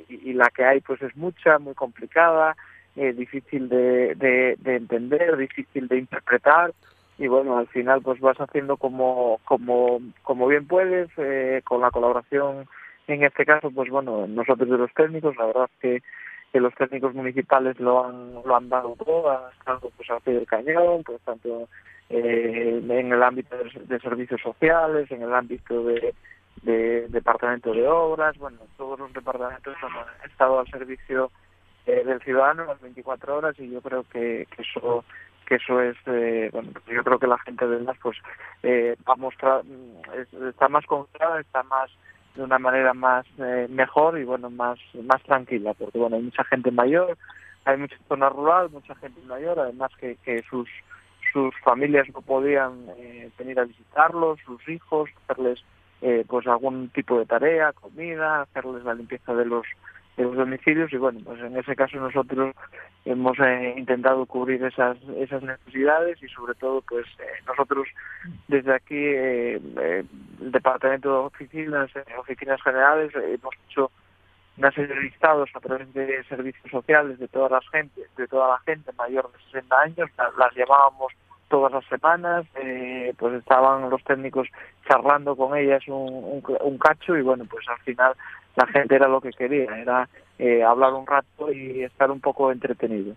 [0.09, 2.57] y, la que hay pues es mucha, muy complicada,
[2.97, 6.73] eh, difícil de, de, de, entender, difícil de interpretar
[7.19, 11.91] y bueno, al final pues vas haciendo como, como, como bien puedes, eh, con la
[11.91, 12.69] colaboración
[13.07, 16.03] en este caso, pues bueno, nosotros de los técnicos, la verdad que
[16.53, 20.35] que los técnicos municipales lo han lo han dado todo, han estado pues al pie
[20.35, 21.69] del cañón, pues tanto
[22.09, 26.15] eh, en el ámbito de, servicios sociales, en el ámbito de,
[26.63, 31.31] de, departamento de obras, bueno, todos los departamentos han estado al servicio
[31.89, 35.05] eh, del ciudadano las 24 horas y yo creo que, que eso
[35.47, 38.19] que eso es eh, bueno yo creo que la gente de las pues
[38.63, 39.63] eh, va a mostrar
[40.51, 41.91] está más confiada está más
[42.39, 46.45] de una manera más eh, mejor y bueno más más tranquila porque bueno hay mucha
[46.45, 47.19] gente mayor
[47.65, 50.69] hay mucha zona rural mucha gente mayor además que, que sus
[51.33, 55.65] sus familias no podían eh, venir a visitarlos sus hijos hacerles
[56.01, 59.67] eh, pues algún tipo de tarea comida hacerles la limpieza de los
[60.19, 62.55] de los domicilios y bueno pues en ese caso nosotros
[63.05, 67.87] hemos eh, intentado cubrir esas esas necesidades y sobre todo pues eh, nosotros
[68.49, 69.61] desde aquí eh,
[70.41, 73.93] el departamento de oficinas oficinas generales hemos hecho
[74.57, 78.49] una serie de listados a través de servicios sociales de todas las gente de toda
[78.49, 81.13] la gente mayor de 60 años las, las llamábamos
[81.49, 84.49] todas las semanas eh, pues estaban los técnicos
[84.89, 88.15] charlando con ellas un, un cacho y bueno pues al final
[88.59, 92.51] la gente era lo que quería, era eh, hablar un rato y estar un poco
[92.51, 93.15] entretenido.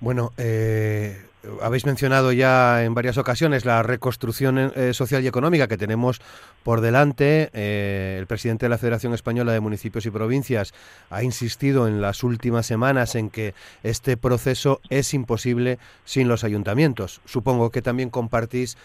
[0.00, 1.16] Bueno, eh,
[1.62, 6.20] habéis mencionado ya en varias ocasiones la reconstrucción eh, social y económica que tenemos
[6.62, 7.48] por delante.
[7.54, 10.74] Eh, el presidente de la Federación Española de Municipios y Provincias
[11.08, 17.22] ha insistido en las últimas semanas en que este proceso es imposible sin los ayuntamientos.
[17.24, 18.76] Supongo que también compartís,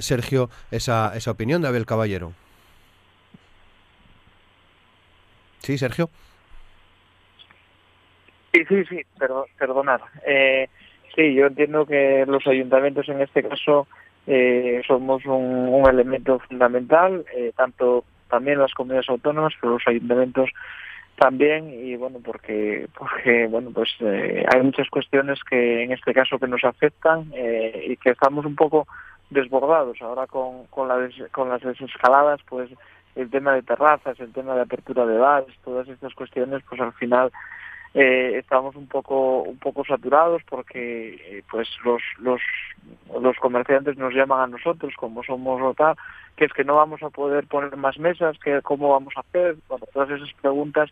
[0.00, 2.32] Sergio, esa, esa opinión de Abel Caballero.
[5.64, 6.10] Sí, Sergio.
[8.52, 10.00] Sí, sí, sí, perdón, perdonad.
[10.26, 10.68] Eh,
[11.16, 13.86] sí, yo entiendo que los ayuntamientos en este caso
[14.26, 20.50] eh, somos un, un, elemento fundamental, eh, tanto también las comunidades autónomas, pero los ayuntamientos
[21.16, 26.38] también y bueno porque porque bueno pues eh, hay muchas cuestiones que en este caso
[26.38, 28.86] que nos afectan eh, y que estamos un poco
[29.30, 32.68] desbordados ahora con con, la des, con las desescaladas pues
[33.16, 36.92] el tema de terrazas el tema de apertura de bares todas estas cuestiones pues al
[36.94, 37.30] final
[37.94, 42.02] eh, estamos un poco un poco saturados porque eh, pues los
[43.20, 45.94] los comerciantes nos llaman a nosotros como somos OTA
[46.36, 49.56] que es que no vamos a poder poner más mesas que cómo vamos a hacer
[49.68, 50.90] bueno todas esas preguntas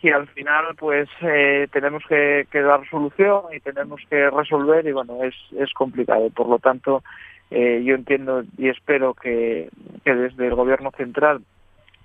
[0.00, 4.92] y al final pues eh, tenemos que, que dar solución y tenemos que resolver y
[4.92, 6.30] bueno es es complicado.
[6.30, 7.02] Por lo tanto
[7.50, 9.70] eh, yo entiendo y espero que,
[10.04, 11.42] desde el gobierno central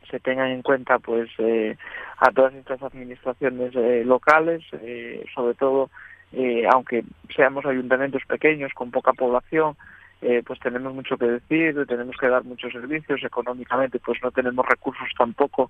[0.10, 1.78] se tengan en cuenta pues eh,
[2.18, 5.90] a todas estas administraciones eh, locales eh, sobre todo
[6.34, 7.04] eh, aunque
[7.36, 9.76] seamos ayuntamientos pequeños con poca población
[10.22, 14.66] eh, pues tenemos mucho que decir, tenemos que dar muchos servicios, económicamente pues no tenemos
[14.66, 15.70] recursos tampoco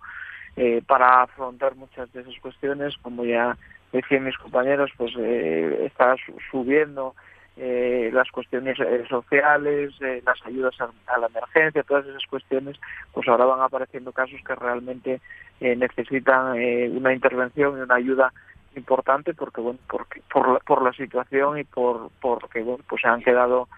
[0.86, 3.58] para afrontar muchas de esas cuestiones, como ya
[3.92, 6.16] decían mis compañeros, pues está
[6.52, 7.16] subiendo
[7.56, 12.80] eh, las cuestiones eh, sociales, eh, las ayudas a, la emergencia, todas esas cuestiones,
[13.12, 15.22] pues ahora van apareciendo casos que realmente
[15.60, 16.58] necesitan
[16.98, 18.34] una intervención y una ayuda
[18.76, 23.22] importante porque bueno porque por, por la situación y por porque bueno pues se han
[23.22, 23.70] quedado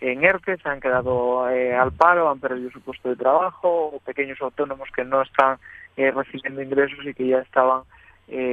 [0.00, 4.40] en ERTE, se han quedado al paro, han perdido su puesto de trabajo, o pequeños
[4.40, 5.58] autónomos que no están
[5.96, 7.82] recibiendo ingresos y que ya estaban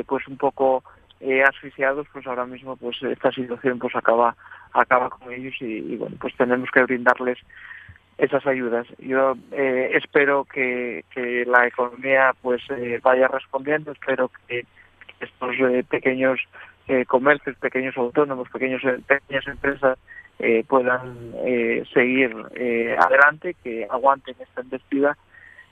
[0.05, 0.83] pues un poco
[1.21, 4.35] eh, asfixiados, pues ahora mismo pues esta situación pues acaba
[4.73, 7.37] acaba con ellos y, bueno pues tenemos que brindarles
[8.17, 8.85] esas ayudas.
[8.99, 14.65] Yo eh, espero que, que, la economía pues eh, vaya respondiendo, espero que
[15.19, 16.39] estos eh, pequeños
[17.07, 19.97] comercios, pequeños autónomos, pequeños pequeñas empresas
[20.67, 21.31] puedan
[21.93, 22.35] seguir
[22.97, 25.15] adelante, que aguanten esta embestida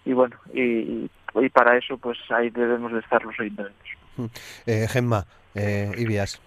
[0.05, 3.89] y bueno y, y, para eso pues ahí debemos de estar los ayuntamientos.
[4.65, 6.41] Eh, Gemma, eh, Ibias.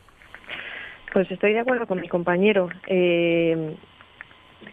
[1.13, 2.71] Pues estoy de acuerdo con mi compañero.
[2.87, 3.77] Eh,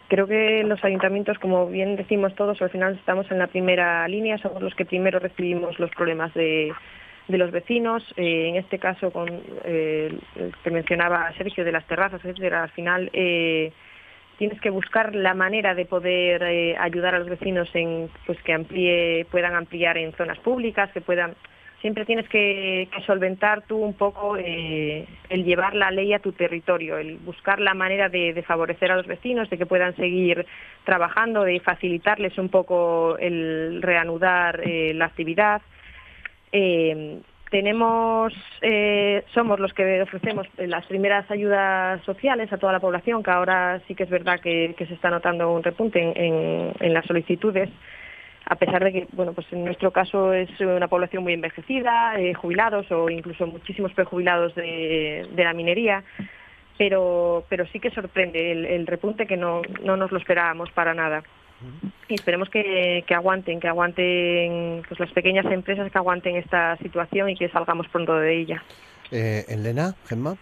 [0.08, 4.38] creo que los ayuntamientos, como bien decimos todos, al final estamos en la primera línea,
[4.38, 6.74] somos los que primero recibimos los problemas de,
[7.28, 8.04] los vecinos.
[8.16, 9.28] Eh, en este caso, con
[9.66, 10.18] eh,
[10.64, 15.84] que mencionaba Sergio de las terrazas, etcétera, al final tienes que buscar la manera de
[15.84, 21.36] poder ayudar a los vecinos en pues que puedan ampliar en zonas públicas, que puedan
[21.82, 26.98] siempre tienes que, solventar tú un poco eh, el llevar la ley a tu territorio,
[26.98, 30.46] el buscar la manera de, favorecer a los vecinos, de que puedan seguir
[30.84, 35.62] trabajando, de facilitarles un poco el reanudar eh, la actividad.
[36.52, 38.32] Eh, tenemos,
[39.34, 43.96] somos los que ofrecemos las primeras ayudas sociales a toda la población, que ahora sí
[43.96, 47.70] que es verdad que, se está notando un repunte en las solicitudes
[48.50, 52.34] a pesar de que, bueno, pues en nuestro caso es una población muy envejecida, eh,
[52.34, 56.04] jubilados o incluso muchísimos prejubilados de, la minería,
[56.78, 61.24] pero, pero sí que sorprende el, repunte que no, no nos lo esperábamos para nada.
[62.08, 67.36] Y esperemos que, aguanten, que aguanten pues las pequeñas empresas que aguanten esta situación y
[67.36, 68.64] que salgamos pronto de ella.
[69.12, 70.38] Eh, Elena, Gemma.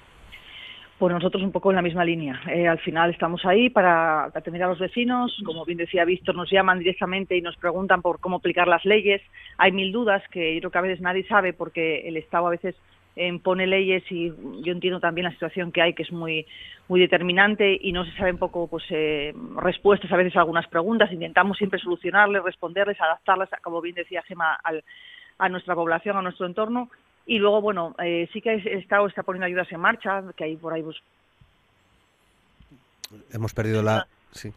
[0.98, 2.42] Pues nosotros un poco en la misma línea.
[2.48, 5.32] Eh, al final estamos ahí para atender a los vecinos.
[5.46, 9.22] Como bien decía Víctor, nos llaman directamente y nos preguntan por cómo aplicar las leyes.
[9.60, 12.52] Hay mil dudas que yo creo que a veces nadie sabe porque el Estado a
[12.52, 12.76] veces
[13.16, 14.32] eh, pone leyes y
[14.64, 16.46] yo entiendo también la situación que hay que es muy
[16.88, 21.12] muy determinante y no se sabe un poco pues eh, respuestas a veces algunas preguntas
[21.12, 24.60] intentamos siempre solucionarles responderles adaptarlas como bien decía Gema
[25.40, 26.92] a nuestra población a nuestro entorno
[27.28, 30.56] y luego, bueno, eh, sí que el Estado está poniendo ayudas en marcha, que hay
[30.56, 30.82] por ahí...
[30.82, 30.98] Pues...
[33.34, 34.08] Hemos perdido la...
[34.32, 34.54] Sí.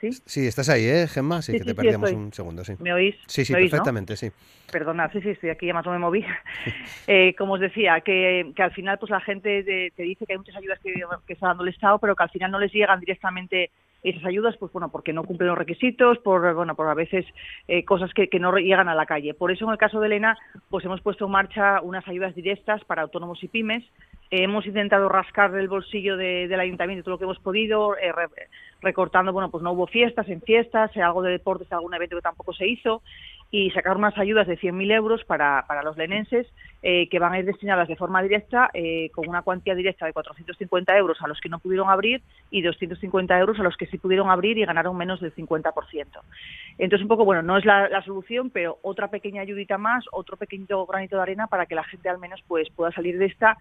[0.00, 0.12] ¿Sí?
[0.24, 1.42] Sí, estás ahí, ¿eh, Gemma?
[1.42, 2.74] Sí, que te perdíamos un segundo, sí.
[2.78, 3.16] ¿Me oís?
[3.26, 4.30] Sí, sí, perfectamente, sí.
[4.70, 6.24] Perdona, sí, sí, estoy aquí, además no me moví.
[7.08, 10.38] eh, como os decía, que, que, al final pues la gente te dice que hay
[10.38, 10.94] muchas ayudas que,
[11.26, 13.70] que está dando el Estado, pero que al final no les llegan directamente
[14.02, 17.26] esas ayudas, pues bueno, porque no cumplen los requisitos, por bueno, por a veces
[17.68, 19.34] eh, cosas que, no llegan a la calle.
[19.34, 22.82] Por eso en el caso de Elena, pues hemos puesto en marcha unas ayudas directas
[22.84, 23.84] para autónomos y pymes.
[24.30, 28.12] hemos intentado rascar del bolsillo del ayuntamiento todo lo que hemos podido, eh,
[28.80, 32.52] recortando, bueno, pues no hubo fiestas en fiestas, algo de deportes, algún evento que tampoco
[32.52, 33.02] se hizo
[33.50, 36.46] y sacar unas ayudas de 100.000 euros para, para los lenenses
[36.82, 40.12] eh, que van a ir destinadas de forma directa eh, con una cuantía directa de
[40.12, 43.98] 450 euros a los que no pudieron abrir y 250 euros a los que sí
[43.98, 45.72] pudieron abrir y ganaron menos del 50%.
[46.78, 50.36] Entonces, un poco, bueno, no es la, la solución, pero otra pequeña ayudita más, otro
[50.36, 53.58] pequeño granito de arena para que la gente al menos pues pueda salir de esta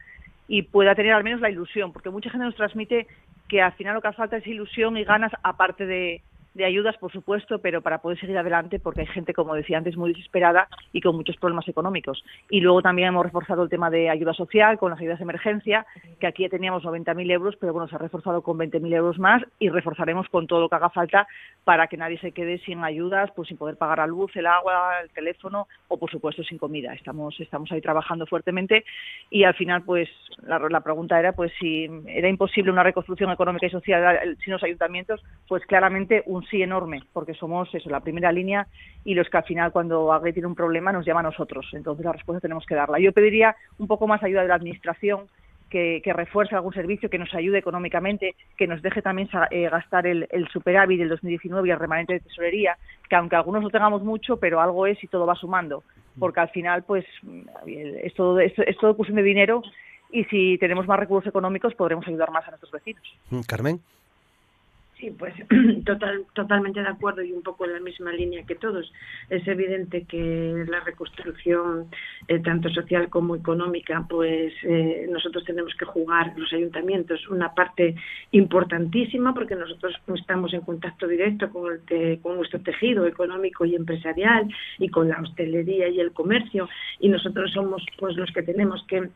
[0.47, 3.07] y pueda tener al menos la ilusión, porque mucha gente nos transmite
[3.47, 6.21] que al final lo que hace falta es ilusión y ganas aparte de,
[6.59, 9.95] de ayudas, por supuesto, pero para poder seguir adelante, porque hay gente, como decía antes,
[9.95, 12.23] muy desesperada y con muchos problemas económicos.
[12.49, 15.85] Y luego también hemos reforzado el tema de ayuda social con las ayudas de emergencia,
[16.19, 19.41] que aquí ya teníamos 90.000 euros, pero bueno, se ha reforzado con 20.000 euros más
[19.57, 21.27] y reforzaremos con todo lo que haga falta
[21.63, 24.99] para que nadie se quede sin ayudas, pues sin poder pagar la luz, el agua,
[25.01, 26.93] el teléfono o, por supuesto, sin comida.
[26.93, 28.83] Estamos, estamos ahí trabajando fuertemente
[29.29, 30.09] y al final, pues
[30.45, 34.63] la, la pregunta era, pues si era imposible una reconstrucción económica y social sin los
[34.63, 38.67] ayuntamientos, pues claramente un sí enorme, porque somos eso, la primera línea
[39.03, 41.67] y los que al final cuando alguien tiene un problema nos llama a nosotros.
[41.73, 42.99] Entonces la respuesta tenemos que darla.
[42.99, 45.27] Yo pediría un poco más ayuda de la Administración,
[45.69, 50.27] que, refuerce algún servicio, que nos ayude económicamente, que nos deje también eh, gastar el,
[50.51, 54.59] superávit del 2019 y el remanente de tesorería, que aunque algunos no tengamos mucho, pero
[54.59, 55.83] algo es y todo va sumando,
[56.17, 57.05] porque al final pues
[57.67, 59.61] es todo, es, es todo cuestión de dinero
[60.11, 63.03] y si tenemos más recursos económicos podremos ayudar más a nuestros vecinos.
[63.47, 63.79] Carmen.
[64.99, 65.33] Sí, pues
[65.85, 68.91] total, totalmente de acuerdo y un poco en la misma línea que todos.
[69.29, 71.87] Es evidente que la reconstrucción,
[72.27, 77.95] eh, tanto social como económica, pues eh, nosotros tenemos que jugar, los ayuntamientos, una parte
[78.31, 84.49] importantísima porque nosotros estamos en contacto directo con, el con nuestro tejido económico y empresarial
[84.79, 86.67] y con la hostelería y el comercio
[86.99, 89.09] y nosotros somos pues los que tenemos que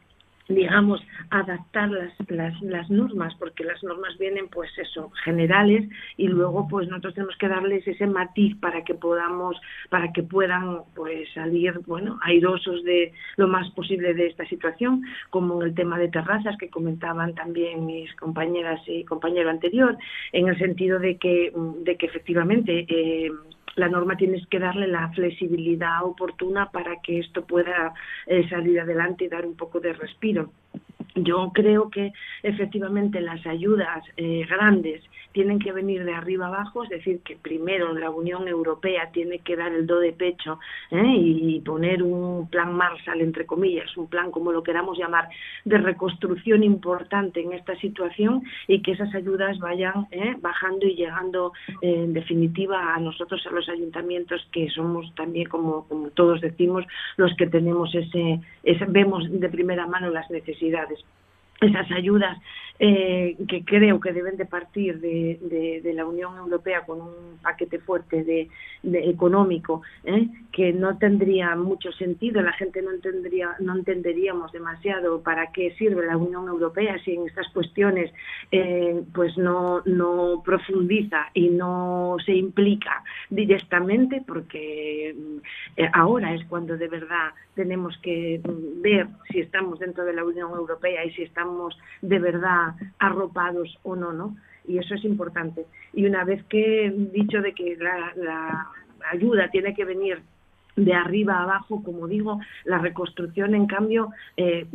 [0.47, 6.67] digamos, adaptar las, las, las, normas, porque las normas vienen, pues eso, generales, y luego,
[6.67, 11.79] pues nosotros tenemos que darles ese matiz para que podamos, para que puedan, pues salir,
[11.85, 16.69] bueno, airosos de lo más posible de esta situación, como el tema de terrazas que
[16.69, 19.97] comentaban también mis compañeras y compañero anterior,
[20.31, 23.31] en el sentido de que, de que efectivamente eh,
[23.75, 27.93] la norma tienes que darle la flexibilidad oportuna para que esto pueda
[28.27, 30.51] eh, salir adelante y dar un poco de respiro.
[31.15, 32.11] Yo creo que
[32.41, 35.03] efectivamente las ayudas eh, grandes
[35.33, 39.55] tienen que venir de arriba abajo, es decir, que primero la Unión Europea tiene que
[39.55, 40.59] dar el do de pecho
[40.91, 41.15] ¿eh?
[41.17, 45.27] y poner un plan Marshall, entre comillas, un plan como lo queramos llamar,
[45.65, 50.35] de reconstrucción importante en esta situación y que esas ayudas vayan ¿eh?
[50.39, 56.09] bajando y llegando en definitiva a nosotros, a los ayuntamientos, que somos también, como, como
[56.09, 56.85] todos decimos,
[57.17, 58.39] los que tenemos ese,
[58.87, 61.03] vemos de primera mano las necesidades
[61.61, 62.37] esas ayudas
[62.79, 68.23] eh, que creo que deben de partir de, la Unión Europea con un paquete fuerte
[68.23, 68.49] de,
[68.83, 70.27] económico ¿eh?
[70.51, 76.05] que no tendría mucho sentido la gente no entendería no entenderíamos demasiado para qué sirve
[76.05, 78.11] la Unión Europea si en estas cuestiones
[78.51, 85.15] eh, pues no no profundiza y no se implica directamente porque
[85.77, 88.41] eh, ahora es cuando de verdad tenemos que
[88.81, 92.62] ver si estamos dentro de la Unión Europea y si estamos de verdad
[92.99, 94.35] arropados o no, ¿no?
[94.67, 95.65] Y eso es importante.
[95.93, 98.67] Y una vez que dicho de que la,
[99.11, 100.21] ayuda tiene que venir
[100.75, 104.65] de arriba a abajo, como digo, la reconstrucción, en cambio, eh,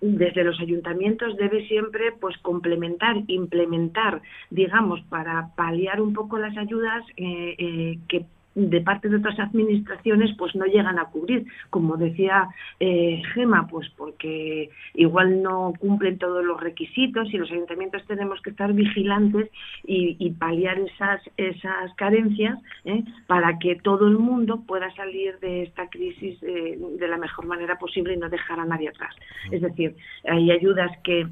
[0.00, 7.04] desde los ayuntamientos debe siempre pues complementar, implementar, digamos, para paliar un poco las ayudas
[7.16, 8.24] eh, eh, que
[8.54, 11.46] de parte de otras administraciones pues no llegan a cubrir.
[11.70, 12.48] Como decía
[12.80, 18.50] eh, Gema pues porque igual no cumplen todos los requisitos y los ayuntamientos tenemos que
[18.50, 19.50] estar vigilantes
[19.84, 23.02] y, y paliar esas esas carencias ¿eh?
[23.26, 27.78] para que todo el mundo pueda salir de esta crisis eh, de la mejor manera
[27.78, 29.14] posible y no dejar a nadie atrás.
[29.50, 31.26] Es decir hay ayudas que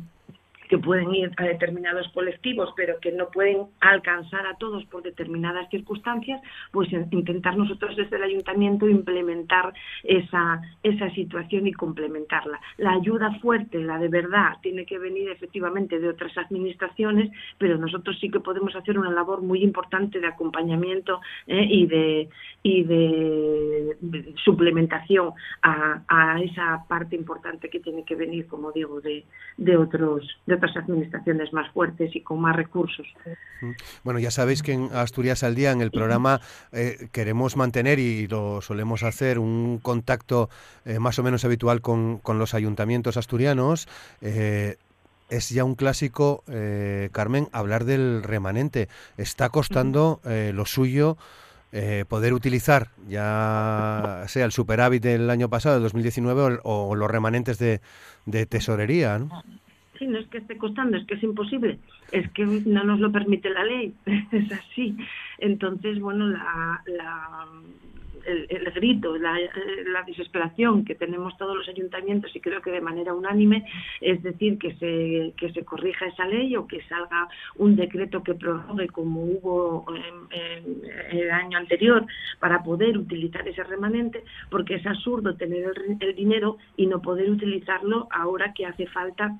[0.72, 5.68] que pueden ir a determinados colectivos, pero que no pueden alcanzar a todos por determinadas
[5.68, 12.58] circunstancias, pues intentar nosotros desde el ayuntamiento implementar esa, esa situación y complementarla.
[12.78, 18.16] La ayuda fuerte, la de verdad, tiene que venir efectivamente de otras administraciones, pero nosotros
[18.18, 21.66] sí que podemos hacer una labor muy importante de acompañamiento ¿eh?
[21.68, 22.30] y, de,
[22.62, 23.96] y de,
[24.42, 29.26] suplementación a, a, esa parte importante que tiene que venir, como digo, de,
[29.58, 33.06] de otros de administraciones más fuertes y con más recursos.
[34.04, 36.40] Bueno, ya sabéis que en Asturias al Día, en el programa,
[36.72, 40.48] eh, queremos mantener, y lo solemos hacer, un contacto
[40.84, 43.88] eh, más o menos habitual con, con los ayuntamientos asturianos.
[44.20, 44.76] Eh,
[45.28, 46.44] es ya un clásico,
[47.12, 48.88] Carmen, hablar del remanente.
[49.16, 51.16] Está costando lo suyo.
[52.06, 57.56] poder utilizar ya sea el superávit del año pasado, del 2019, o, o los remanentes
[57.56, 57.80] de,
[58.26, 59.18] de tesorería.
[59.18, 59.42] ¿no?
[60.06, 61.78] No es que esté costando, es que es imposible,
[62.10, 63.94] es que no nos lo permite la ley,
[64.32, 64.96] es así.
[65.38, 67.46] Entonces, bueno, la, la
[68.26, 69.36] el, grito, la,
[70.06, 73.64] desesperación que tenemos todos los ayuntamientos y creo que de manera unánime
[74.00, 78.34] es decir que se, que se corrija esa ley o que salga un decreto que
[78.34, 79.86] prorrogue como hubo
[81.10, 82.04] el año anterior
[82.40, 87.30] para poder utilizar ese remanente porque es absurdo tener el, el dinero y no poder
[87.30, 89.38] utilizarlo ahora que hace falta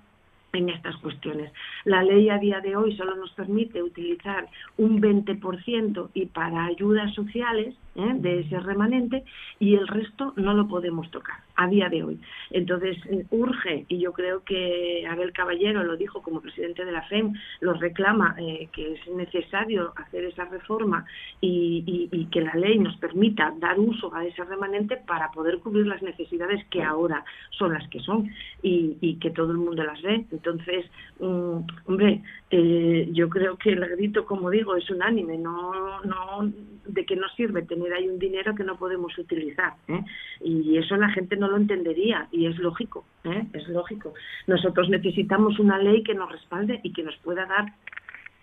[0.52, 1.50] en estas cuestiones.
[1.84, 7.14] La ley a día de hoy solo nos permite utilizar un 20% y para ayudas
[7.14, 8.12] sociales ¿eh?
[8.14, 9.24] de ese remanente
[9.58, 12.20] y el resto no lo podemos tocar a día de hoy.
[12.50, 12.96] Entonces,
[13.30, 17.74] urge, y yo creo que Abel Caballero lo dijo como presidente de la FEM, lo
[17.74, 21.04] reclama, eh, que es necesario hacer esa reforma
[21.40, 25.86] y, y, que la ley nos permita dar uso a ese remanente para poder cubrir
[25.86, 28.30] las necesidades que ahora son las que son
[28.62, 30.24] y, y que todo el mundo las ve.
[30.30, 30.86] Entonces,
[31.20, 36.52] mm, hombre, eh, yo creo que el grito, como digo, es unánime, no, no
[36.86, 39.74] de que no sirve tener ahí un dinero que no podemos utilizar.
[39.88, 40.04] ¿eh?
[40.40, 43.46] Y eso la gente no lo entendería y es lógico, ¿eh?
[43.52, 44.14] es lógico.
[44.46, 47.72] Nosotros necesitamos una ley que nos respalde y que nos pueda dar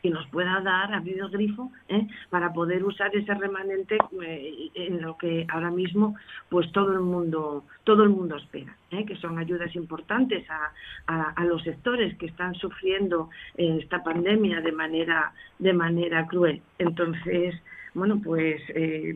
[0.02, 2.08] que nos pueda dar, abrir el grifo, ¿eh?
[2.30, 6.16] para poder usar ese remanente eh, en lo que ahora mismo
[6.50, 9.06] pues todo el mundo, todo el mundo espera, ¿eh?
[9.06, 10.72] que son ayudas importantes a,
[11.36, 16.62] a, los sectores que están sufriendo esta pandemia de manera, de manera cruel.
[16.78, 17.56] Entonces,
[17.94, 18.62] bueno, pues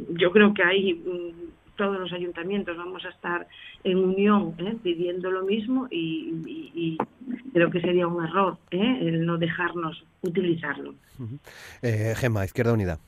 [0.10, 3.48] yo creo que hay mm, todos los ayuntamientos vamos a estar
[3.84, 4.76] en unión ¿eh?
[4.82, 6.98] pidiendo lo mismo y,
[7.54, 8.98] creo que sería un error ¿eh?
[9.02, 10.96] el no dejarnos utilizarlo.
[11.82, 13.00] Eh, Gema, Izquierda Unida.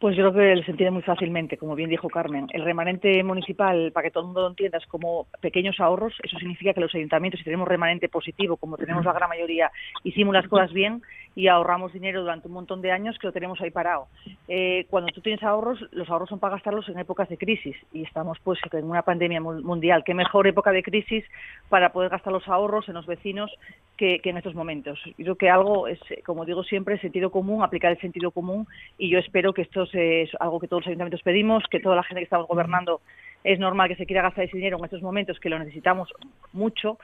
[0.00, 2.46] Pues yo creo que lo entiende muy fácilmente, como bien dijo Carmen.
[2.54, 6.14] El remanente municipal, para que todo el mundo lo entienda, es como pequeños ahorros.
[6.22, 9.70] Eso significa que los ayuntamientos, si tenemos remanente positivo, como tenemos la gran mayoría,
[10.02, 11.02] hicimos las cosas bien
[11.34, 14.08] y ahorramos dinero durante un montón de años que lo tenemos ahí parado.
[14.48, 18.02] Eh, cuando tú tienes ahorros, los ahorros son para gastarlos en épocas de crisis y
[18.02, 20.02] estamos pues en una pandemia mundial.
[20.04, 21.24] ¿Qué mejor época de crisis
[21.68, 23.50] para poder gastar los ahorros en los vecinos
[23.96, 25.00] que, en estos momentos?
[25.18, 28.66] Yo creo que algo es, como digo siempre, sentido común, aplicar el sentido común
[28.98, 32.02] y yo espero que esto es algo que todos los ayuntamientos pedimos, que toda la
[32.02, 33.00] gente que estamos gobernando
[33.44, 36.12] es normal que se quiera gastar ese dinero en estos momentos que lo necesitamos
[36.52, 36.98] mucho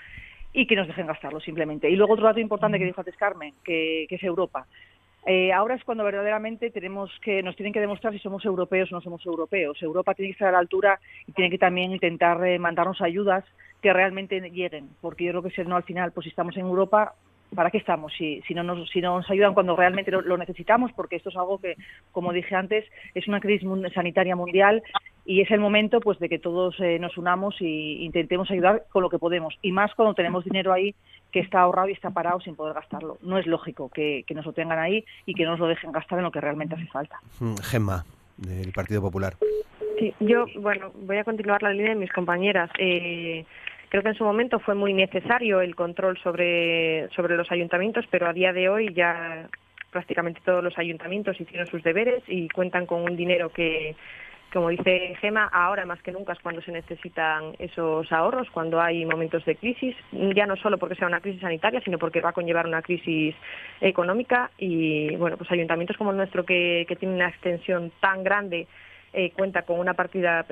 [0.56, 1.90] y que nos dejen gastarlo simplemente.
[1.90, 4.66] Y luego otro dato importante que dijo antes Carmen, que, es Europa.
[5.26, 8.94] Eh, ahora es cuando verdaderamente tenemos que nos tienen que demostrar si somos europeos o
[8.94, 9.82] no somos europeos.
[9.82, 13.44] Europa tiene que estar a la altura y tiene que también intentar eh, mandarnos ayudas
[13.82, 16.64] que realmente lleguen, porque yo creo que si no al final, pues si estamos en
[16.64, 17.12] Europa,
[17.54, 18.14] ¿para qué estamos?
[18.16, 21.36] Si, si, no, nos, si no nos ayudan cuando realmente lo, necesitamos, porque esto es
[21.36, 21.74] algo que,
[22.12, 24.82] como dije antes, es una crisis sanitaria mundial
[25.26, 29.02] y es el momento pues de que todos eh, nos unamos e intentemos ayudar con
[29.02, 29.54] lo que podemos.
[29.60, 30.94] Y más cuando tenemos dinero ahí
[31.32, 33.18] que está ahorrado y está parado sin poder gastarlo.
[33.22, 35.92] No es lógico que, que nos lo tengan ahí y que no nos lo dejen
[35.92, 37.18] gastar en lo que realmente hace falta.
[37.40, 38.04] Mm, Gemma,
[38.36, 39.34] del Partido Popular.
[39.98, 42.70] Sí, yo, bueno, voy a continuar la línea de mis compañeras.
[42.78, 43.44] Eh,
[43.88, 48.26] Creo que en su momento fue muy necesario el control sobre, sobre los ayuntamientos, pero
[48.26, 49.48] a día de hoy ya
[49.92, 53.94] prácticamente todos los ayuntamientos hicieron sus deberes y cuentan con un dinero que,
[54.52, 59.04] como dice Gema, ahora más que nunca es cuando se necesitan esos ahorros, cuando hay
[59.04, 62.32] momentos de crisis, ya no solo porque sea una crisis sanitaria, sino porque va a
[62.32, 63.34] conllevar una crisis
[63.80, 64.50] económica.
[64.58, 68.66] Y, bueno, pues ayuntamientos como el nuestro que, que tienen una extensión tan grande
[69.18, 70.44] eh, cuenta con una partida,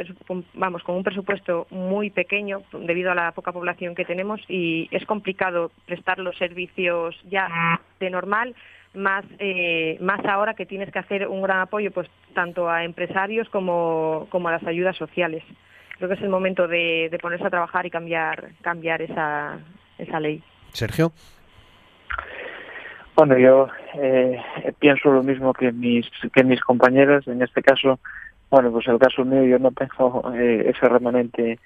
[0.55, 5.05] vamos, con un presupuesto muy pequeño debido a la poca población que tenemos y es
[5.05, 8.55] complicado prestar los servicios ya de normal,
[8.95, 13.49] más, eh, más ahora que tienes que hacer un gran apoyo pues tanto a empresarios
[13.49, 15.43] como, como a las ayudas sociales.
[15.97, 19.59] Creo que es el momento de, de ponerse a trabajar y cambiar, cambiar esa,
[19.99, 20.43] esa ley.
[20.73, 21.13] Sergio.
[23.17, 24.43] Bueno, yo eh,
[24.81, 27.27] pienso lo mismo que mis, que mis compañeras.
[27.29, 28.01] En este caso,
[28.51, 31.61] bueno, pues el caso mío yo no tengo eh, ese remanente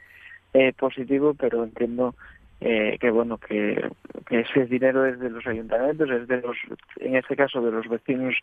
[0.52, 2.14] eh, positivo, pero entiendo
[2.60, 3.90] eh, que bueno que,
[4.30, 6.56] ese dinero es de los ayuntamientos, es de los,
[6.96, 8.34] en este caso de los vecinos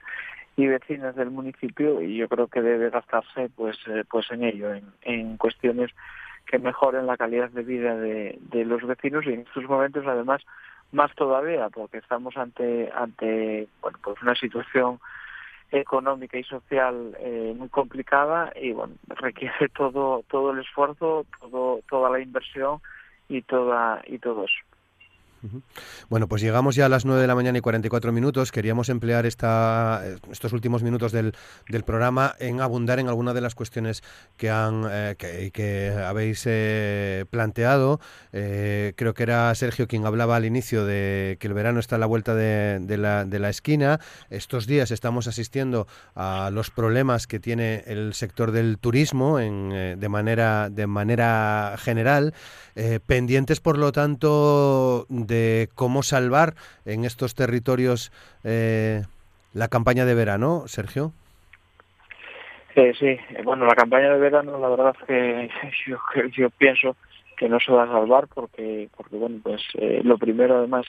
[0.56, 3.78] y vecinas del municipio y yo creo que debe gastarse pues
[4.10, 5.92] pues en ello, en, en cuestiones
[6.46, 10.42] que mejoren la calidad de vida de, de los vecinos y en estos momentos además
[10.92, 15.00] más todavía porque estamos ante ante bueno pues una situación
[15.72, 22.10] económica y social eh, muy complicada y bueno requiere todo todo el esfuerzo todo toda
[22.10, 22.80] la inversión
[23.30, 24.76] y toda y todo eso
[26.10, 28.52] bueno, pues llegamos ya a las 9 de la mañana y 44 minutos.
[28.52, 31.34] Queríamos emplear esta, estos últimos minutos del,
[31.70, 34.04] del programa en abundar en algunas de las cuestiones
[34.38, 38.00] que, han, eh, que, habéis eh, planteado.
[38.34, 42.00] Eh, creo que era Sergio quien hablaba al inicio de que el verano está a
[42.00, 44.00] la vuelta de, de, la, de la esquina.
[44.30, 50.10] Estos días estamos asistiendo a los problemas que tiene el sector del turismo en, de,
[50.10, 52.34] manera, de manera general.
[53.06, 56.56] Pendientes, por lo tanto, de cómo salvar
[56.86, 58.12] en estos territorios
[58.44, 59.04] eh,
[59.54, 61.14] la campaña de verano, Sergio.
[62.74, 65.50] sí, eh, bueno, la campaña de verano, la verdad que
[65.88, 65.98] yo,
[66.38, 66.96] yo pienso
[67.38, 70.86] que no se va a salvar porque, porque bueno, pues eh, lo primero además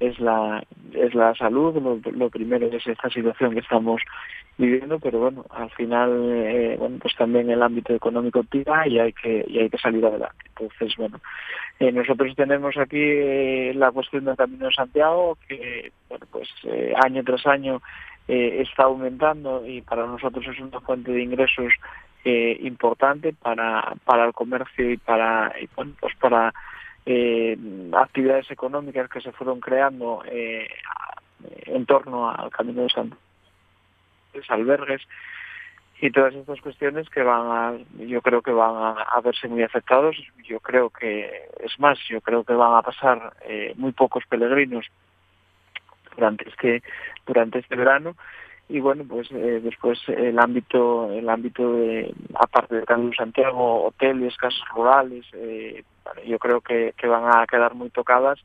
[0.00, 4.02] es la es la salud, lo, primero es esta situación que estamos
[4.58, 9.44] viviendo, pero bueno, al final, bueno, pues también el ámbito económico tira y hay que
[9.46, 10.44] y hay que salir adelante.
[10.48, 11.20] Entonces, bueno,
[11.80, 16.92] eh, nosotros tenemos aquí eh, la cuestión del Camino de Santiago, que bueno, pues eh,
[17.02, 17.80] año tras año
[18.28, 21.72] está aumentando y para nosotros es una fuente de ingresos
[22.22, 26.52] importante para, para el comercio y para, bueno, pues para
[27.92, 33.20] actividades económicas que se fueron creando en torno al Camino de Santiago,
[34.48, 35.02] albergues
[36.00, 40.16] y todas estas cuestiones que van a, yo creo que van a, verse muy afectados.
[40.44, 41.30] Yo creo que,
[41.62, 44.86] es más, yo creo que van a pasar eh, muy pocos peregrinos
[46.16, 46.82] durante este
[47.26, 48.16] durante este verano
[48.70, 54.36] y bueno pues eh, después el ámbito el ámbito de aparte de Carlos Santiago hoteles
[54.36, 55.84] casas rurales eh,
[56.26, 58.38] yo creo que, que van a quedar muy tocadas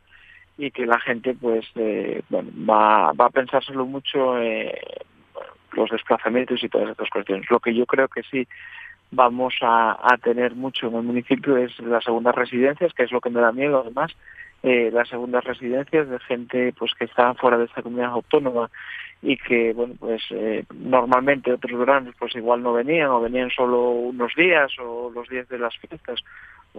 [0.58, 4.80] y que la gente pues eh, bueno, va, va a pensárselo mucho eh,
[5.74, 7.50] los desplazamientos y todas estas cuestiones.
[7.50, 8.48] Lo que yo creo que sí
[9.12, 13.30] vamos a, tener mucho en el municipio es las segundas residencias, que es lo que
[13.30, 14.12] me da miedo además,
[14.64, 18.70] eh, las segundas residencias de gente pues que está fuera de esta comunidad autónoma
[19.26, 23.90] y que bueno pues eh, normalmente otros veranos pues igual no venían o venían solo
[23.90, 26.24] unos días o los días de las fiestas.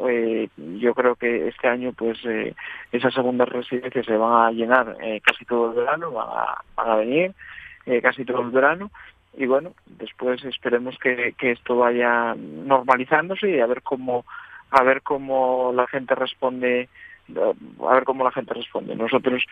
[0.08, 2.54] Eh, yo creo que este año pues eh,
[2.92, 6.96] esas segundas residencias se van a llenar eh, casi todo el verano van a, a
[6.96, 7.32] venir
[7.84, 8.92] eh, casi todo el verano.
[9.36, 14.24] Y bueno después esperemos que, que esto vaya normalizándose y a ver cómo
[14.70, 16.88] a ver cómo la gente responde
[17.34, 18.94] a ver cómo la gente responde.
[18.94, 19.44] Nosotros,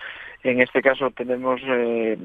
[0.43, 2.19] en este caso, tenemos eh,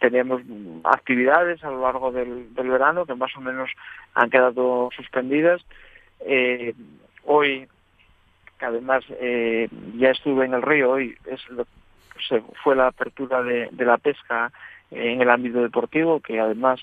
[0.00, 0.42] tenemos
[0.84, 3.70] actividades a lo largo del, del, verano que más o menos
[4.14, 5.64] han quedado suspendidas.
[6.20, 6.74] Eh,
[7.24, 7.66] hoy,
[8.60, 11.66] además eh, ya estuve en el río, hoy es lo,
[12.28, 14.52] se fue la apertura de, de la pesca
[14.90, 16.80] en el ámbito deportivo, que además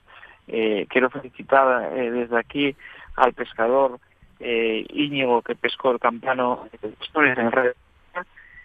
[0.48, 2.76] eh, quiero felicitar eh, desde aquí
[3.16, 4.00] al pescador
[4.40, 6.68] eh, Íñigo que pescó el campano
[7.16, 7.74] en red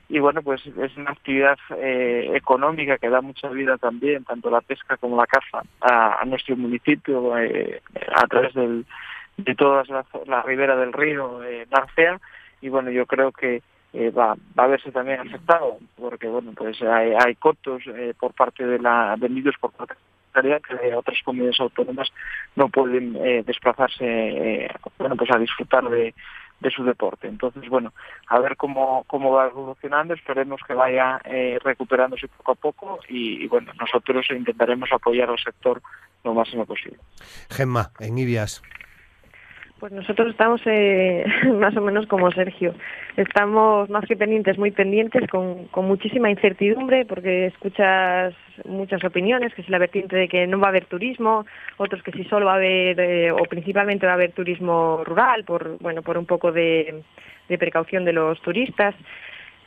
[0.08, 4.60] y bueno pues es una actividad eh, económica que da mucha vida también tanto la
[4.62, 7.82] pesca como la caza a, nuestro municipio eh,
[8.14, 8.86] a través del,
[9.36, 11.66] de toda la, la, ribera del río eh,
[12.60, 16.80] y bueno yo creo que eh, va, va a verse también afectado porque bueno pues
[16.82, 19.94] hay, hay cotos eh, por parte de la vendidos por parte
[20.42, 22.08] de que otras comunidades autónomas
[22.54, 26.14] no pueden eh, desplazarse bueno pues a disfrutar de,
[26.60, 27.28] de su deporte.
[27.28, 27.92] Entonces, bueno,
[28.26, 33.44] a ver cómo, cómo va evolucionando, esperemos que vaya eh, recuperándose poco a poco y,
[33.44, 35.80] y, bueno, nosotros intentaremos apoyar al sector
[36.24, 36.98] lo máximo posible.
[37.50, 38.62] Gemma, en Ibias.
[39.78, 41.24] Pues nosotros estamos eh,
[41.54, 42.74] más o menos como Sergio.
[43.16, 49.62] Estamos más que pendientes, muy pendientes, con, con, muchísima incertidumbre, porque escuchas muchas opiniones, que
[49.62, 52.54] es la vertiente de que no va a haber turismo, otros que sí solo va
[52.54, 56.50] a haber, eh, o principalmente va a haber turismo rural, por, bueno, por un poco
[56.50, 57.02] de,
[57.48, 58.96] de precaución de los turistas.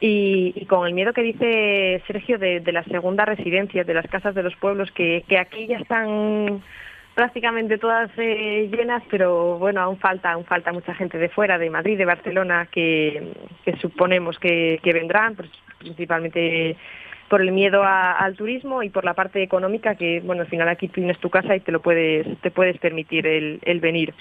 [0.02, 4.08] Y, y, con el miedo que dice Sergio de, de las segundas residencias, de las
[4.08, 6.64] casas de los pueblos, que, que aquí ya están
[7.16, 11.70] prácticamente todas eh, llenas, pero bueno, aún falta, aún falta mucha gente de fuera, de
[11.70, 13.34] Madrid, de Barcelona, que,
[13.82, 15.50] suponemos que, que vendrán, pues,
[15.80, 16.78] principalmente
[17.30, 20.90] por el miedo al turismo y por la parte económica, que bueno, al final aquí
[20.90, 24.14] tienes tu casa y te lo puedes, te puedes permitir el, el venir.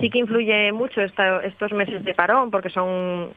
[0.00, 3.30] Sí que influye mucho esta, estos meses de parón, porque son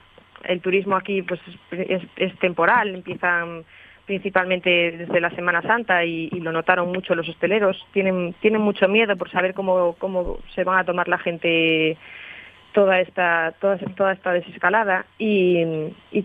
[0.44, 1.40] el turismo aquí pues
[1.72, 3.64] es, es temporal, empiezan
[4.06, 7.86] principalmente desde la Semana Santa y, lo notaron mucho los hosteleros.
[7.94, 11.98] Tienen, tienen mucho miedo por saber cómo, cómo se van a tomar la gente
[12.74, 15.64] toda esta toda, toda esta desescalada y,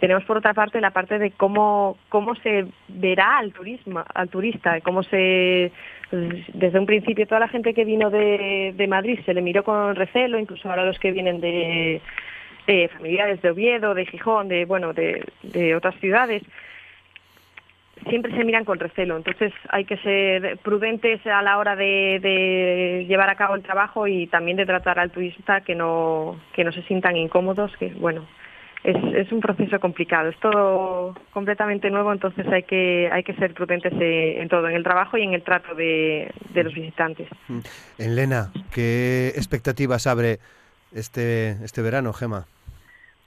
[0.00, 4.80] tenemos por otra parte la parte de cómo cómo se verá al turismo al turista
[4.80, 5.70] cómo se
[6.10, 9.94] desde un principio toda la gente que vino de, de Madrid se le miró con
[9.94, 12.00] recelo incluso ahora los que vienen de
[12.66, 16.42] eh, familiares de Oviedo de Gijón de bueno de otras ciudades
[18.08, 19.16] siempre se miran con recelo.
[19.16, 24.26] Entonces hay que ser prudentes a la hora de, llevar a cabo el trabajo y
[24.26, 28.26] también de tratar al turista que no, que no se sientan incómodos, que bueno,
[28.84, 33.54] es, es un proceso complicado, es todo completamente nuevo, entonces hay que, hay que ser
[33.54, 37.28] prudentes en todo, en el trabajo y en el trato de, de los visitantes.
[37.48, 37.58] Mm.
[37.98, 40.38] Elena, ¿qué expectativas abre
[40.92, 42.46] este, este verano, Gema?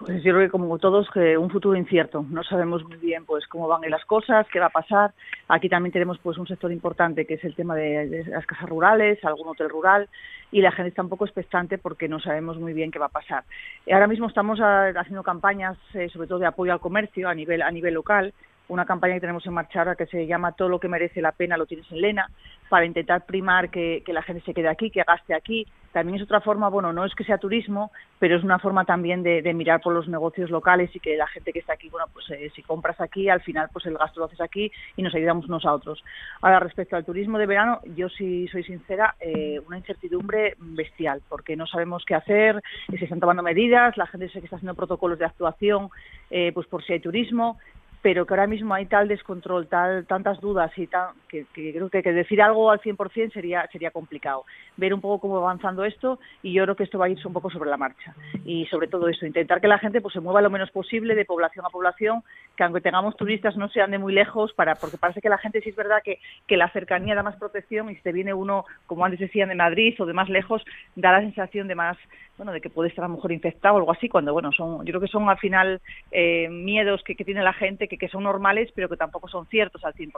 [0.05, 2.25] Pues yo creo que como todos que un futuro incierto.
[2.27, 5.13] No sabemos muy bien pues cómo van las cosas, qué va a pasar.
[5.47, 9.23] Aquí también tenemos pues un sector importante que es el tema de, las casas rurales,
[9.23, 10.09] algún hotel rural
[10.51, 13.09] y la gente está un poco expectante porque no sabemos muy bien qué va a
[13.09, 13.43] pasar.
[13.91, 17.61] Ahora mismo estamos a, haciendo campañas eh, sobre todo de apoyo al comercio a nivel
[17.61, 18.33] a nivel local
[18.67, 21.31] una campaña que tenemos en marcha ahora que se llama Todo lo que merece la
[21.31, 22.29] pena lo tienes en Lena,
[22.69, 25.67] para intentar primar que, que, la gente se quede aquí, que gaste aquí.
[25.91, 29.23] También es otra forma, bueno, no es que sea turismo, pero es una forma también
[29.23, 32.05] de, de mirar por los negocios locales y que la gente que está aquí, bueno,
[32.13, 35.13] pues eh, si compras aquí, al final pues el gasto lo haces aquí y nos
[35.13, 36.01] ayudamos unos a otros.
[36.39, 41.57] Ahora, respecto al turismo de verano, yo sí soy sincera, eh, una incertidumbre bestial, porque
[41.57, 45.19] no sabemos qué hacer, se están tomando medidas, la gente sé que está haciendo protocolos
[45.19, 45.89] de actuación,
[46.29, 47.57] eh, pues por si hay turismo,
[48.01, 52.01] pero que ahora mismo hay tal descontrol, tal tantas dudas y tan, que, creo que,
[52.01, 54.43] decir algo al 100% sería sería complicado.
[54.77, 57.19] Ver un poco cómo va avanzando esto y yo creo que esto va a ir
[57.25, 58.15] un poco sobre la marcha.
[58.45, 61.25] Y sobre todo eso, intentar que la gente pues se mueva lo menos posible de
[61.25, 62.23] población a población,
[62.57, 65.61] que aunque tengamos turistas no sean de muy lejos, para porque parece que la gente
[65.61, 68.65] sí es verdad que, que la cercanía da más protección y si te viene uno,
[68.87, 70.63] como antes decían, de Madrid o de más lejos,
[70.95, 71.97] da la sensación de más
[72.41, 74.79] bueno, de que puede estar a lo mejor infectado o algo así, cuando, bueno, son,
[74.79, 75.79] yo creo que son al final
[76.11, 79.93] eh, miedos que, tiene la gente que, son normales, pero que tampoco son ciertos al
[79.93, 80.11] 100%.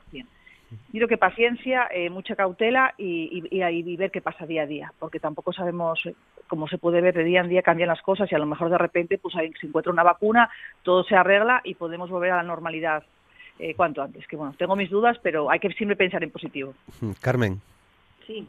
[0.92, 4.66] Yo creo que paciencia, eh, mucha cautela y, y, y, ver qué pasa día a
[4.66, 6.16] día, porque tampoco sabemos, eh,
[6.48, 8.70] cómo se puede ver, de día en día cambian las cosas y a lo mejor
[8.70, 10.50] de repente pues ahí se encuentra una vacuna,
[10.82, 13.04] todo se arregla y podemos volver a la normalidad
[13.60, 14.26] eh, cuanto antes.
[14.28, 16.74] Que bueno, tengo mis dudas, pero hay que siempre pensar en positivo.
[17.22, 17.62] Carmen.
[18.28, 18.48] Sí.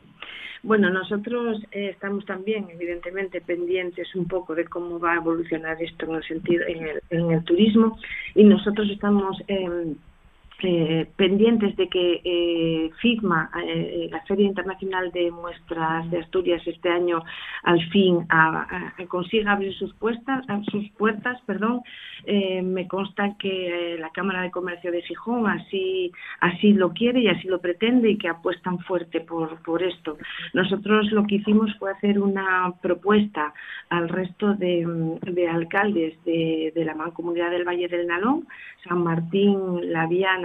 [0.62, 6.06] Bueno, nosotros eh, estamos también, evidentemente, pendientes un poco de cómo va a evolucionar esto
[6.06, 7.98] en el sentido en el, en el turismo
[8.34, 9.94] y nosotros estamos eh,
[10.62, 16.88] eh, pendientes de que eh, FIGMA, eh, la Feria Internacional de Muestras de Asturias, este
[16.88, 17.22] año
[17.64, 21.82] al fin a, consiga abrir sus puertas, sus puertas, perdón.
[22.26, 27.28] Eh, me consta que la Cámara de Comercio de Gijón así así lo quiere y
[27.28, 30.16] así lo pretende y que apuestan fuerte por por esto.
[30.54, 33.52] Nosotros lo que hicimos fue hacer una propuesta
[33.90, 38.46] al resto de, de alcaldes de, de la Mancomunidad del Valle del Nalón,
[38.88, 40.43] San Martín, La Viana,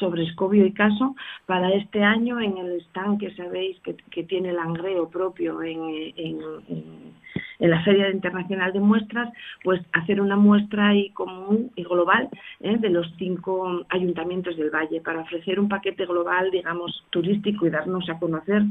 [0.00, 1.14] sobre escobio y caso
[1.46, 6.38] para este año en el stand que sabéis que, tiene el angreo propio en, en,
[6.68, 9.30] en, la Feria Internacional de Muestras,
[9.62, 12.28] pues hacer una muestra ahí común y global
[12.60, 12.76] ¿eh?
[12.78, 18.08] de los cinco ayuntamientos del Valle para ofrecer un paquete global, digamos, turístico y darnos
[18.08, 18.62] a conocer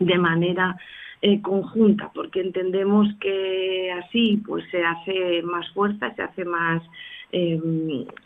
[0.00, 0.76] de manera
[1.22, 6.82] eh, conjunta, porque entendemos que así pues se hace más fuerza, se hace más
[7.32, 7.60] eh,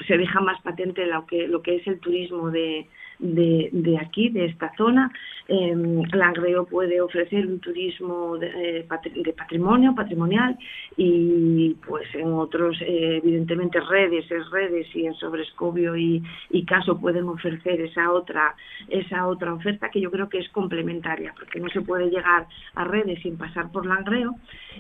[0.06, 2.86] se deja más patente lo que, lo que es el turismo de,
[3.20, 5.12] de, de aquí, de esta zona.
[5.48, 5.74] Eh,
[6.12, 10.56] Langreo puede ofrecer un turismo de, eh, de, patrimonio, patrimonial,
[10.96, 17.00] y pues en otros, eh, evidentemente, redes, es redes y en Sobrescobio y, y Caso
[17.00, 18.54] pueden ofrecer esa otra,
[18.88, 22.84] esa otra oferta que yo creo que es complementaria, porque no se puede llegar a
[22.84, 24.36] redes sin pasar por Langreo,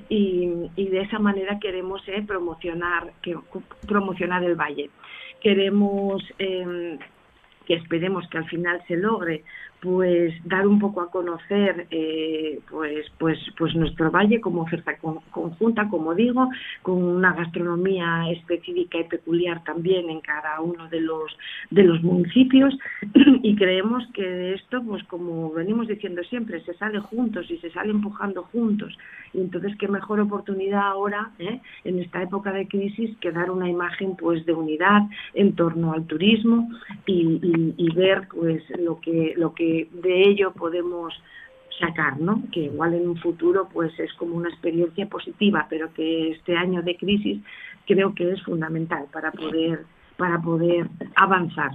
[0.08, 3.12] y, y de esa manera queremos eh, promocionar,
[3.86, 4.90] promocionar el valle.
[5.40, 6.98] Queremos eh,
[7.70, 9.44] que esperemos que al final se logre
[9.80, 15.20] pues dar un poco a conocer eh, pues pues pues nuestro valle como oferta con,
[15.30, 16.48] conjunta como digo
[16.82, 21.36] con una gastronomía específica y peculiar también en cada uno de los
[21.70, 22.76] de los municipios
[23.42, 27.70] y creemos que de esto pues como venimos diciendo siempre se sale juntos y se
[27.70, 28.96] sale empujando juntos
[29.32, 31.60] y entonces qué mejor oportunidad ahora ¿eh?
[31.84, 35.02] en esta época de crisis que dar una imagen pues de unidad
[35.34, 36.68] en torno al turismo
[37.06, 41.14] y, y, y ver pues lo que lo que de ello podemos
[41.78, 42.42] sacar, ¿no?
[42.52, 46.82] Que igual en un futuro pues es como una experiencia positiva, pero que este año
[46.82, 47.42] de crisis
[47.86, 49.84] creo que es fundamental para poder
[50.16, 51.72] para poder avanzar.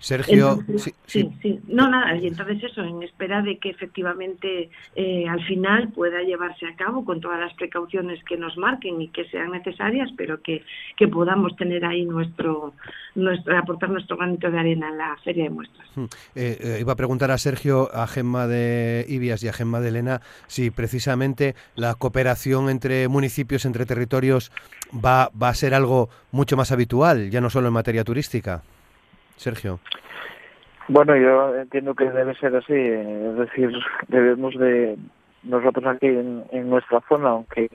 [0.00, 4.70] Sergio, entonces, sí, sí, sí, no nada, y entonces eso, en espera de que efectivamente
[4.96, 9.08] eh, al final pueda llevarse a cabo con todas las precauciones que nos marquen y
[9.08, 10.64] que sean necesarias, pero que,
[10.96, 12.74] que podamos tener ahí nuestro,
[13.14, 15.88] nuestro, aportar nuestro granito de arena en la feria de muestras.
[16.34, 19.88] Eh, eh, iba a preguntar a Sergio, a Gemma de Ibias y a Gemma de
[19.88, 24.50] Elena, si precisamente la cooperación entre municipios, entre territorios,
[24.92, 28.62] va, va a ser algo mucho más habitual, ya no solo en materia turística.
[29.36, 29.80] Sergio.
[30.88, 33.72] Bueno, yo entiendo que debe ser así, es decir,
[34.08, 34.98] debemos de
[35.42, 37.70] nosotros aquí en, nuestra zona, aunque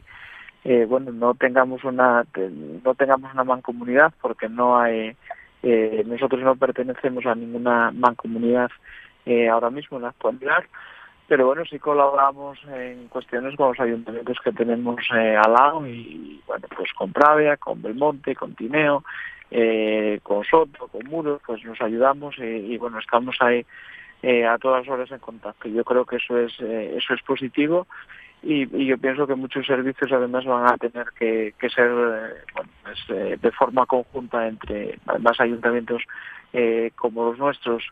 [0.64, 2.26] eh, bueno no tengamos una
[2.84, 5.16] no tengamos una mancomunidad porque no hay
[5.64, 8.70] eh, nosotros no pertenecemos a ninguna mancomunidad
[9.26, 10.64] eh, ahora mismo en la actualidad
[11.28, 16.42] pero bueno sí colaboramos en cuestiones con los ayuntamientos que tenemos eh, al lado y
[16.48, 19.04] bueno pues con Pravia, con Belmonte, con Tineo
[19.52, 23.66] eh, con Soto, con Muros, pues nos ayudamos y, bueno, estamos ahí
[24.24, 25.70] eh, a todas horas en contacto.
[25.70, 27.88] Yo creo que eso es eh, eso es positivo
[28.44, 33.00] y, yo pienso que muchos servicios además van a tener que, ser eh, bueno, pues,
[33.10, 36.04] eh, de forma conjunta entre más ayuntamientos
[36.96, 37.84] como los nuestros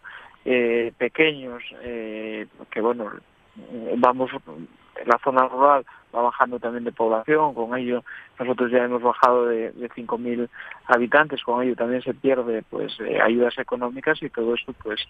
[0.43, 3.11] pequeños que bueno
[3.97, 5.85] vamos en la zona rural
[6.15, 8.03] va bajando también de población, con ello
[8.39, 10.47] nosotros ya hemos bajado de, de 5.000
[10.87, 15.01] habitantes, con ello también se pierde pues eh, ayudas económicas y todo esto pues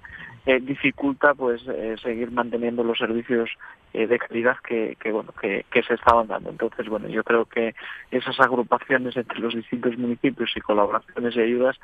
[0.45, 3.49] eh, dificulta pues eh, seguir manteniendo los servicios
[3.93, 6.49] de calidad que, que bueno que, que, se estaban dando.
[6.49, 7.73] Entonces bueno yo creo que
[8.11, 11.77] esas agrupaciones entre los distintos municipios y colaboraciones y ayudas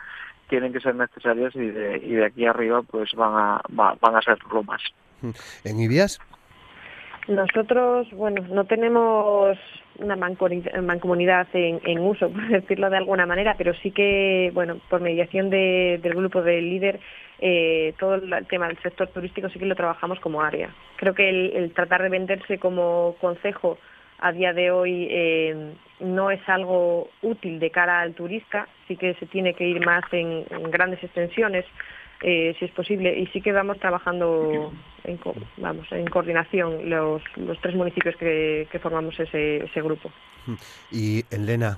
[0.49, 4.21] tienen que ser necesarias y de, y de aquí arriba pues van a van a
[4.21, 4.81] ser lo más.
[5.63, 6.19] ¿En Ibias?
[7.31, 9.57] Nosotros, bueno, no tenemos
[9.99, 15.49] una mancomunidad en, uso, por decirlo de alguna manera, pero sí que, bueno, por mediación
[15.49, 16.99] de, del grupo del líder,
[17.39, 20.75] eh, todo el tema del sector turístico sí que lo trabajamos como área.
[20.97, 23.77] Creo que el, tratar de venderse como consejo
[24.19, 29.13] a día de hoy eh, no es algo útil de cara al turista, sí que
[29.15, 31.65] se tiene que ir más en grandes extensiones
[32.21, 33.17] eh, si es posible.
[33.17, 34.71] Y sí que vamos trabajando
[35.03, 35.19] en,
[35.57, 40.11] vamos, en coordinación los, los tres municipios que, que formamos ese, ese grupo.
[40.91, 41.77] Y Elena.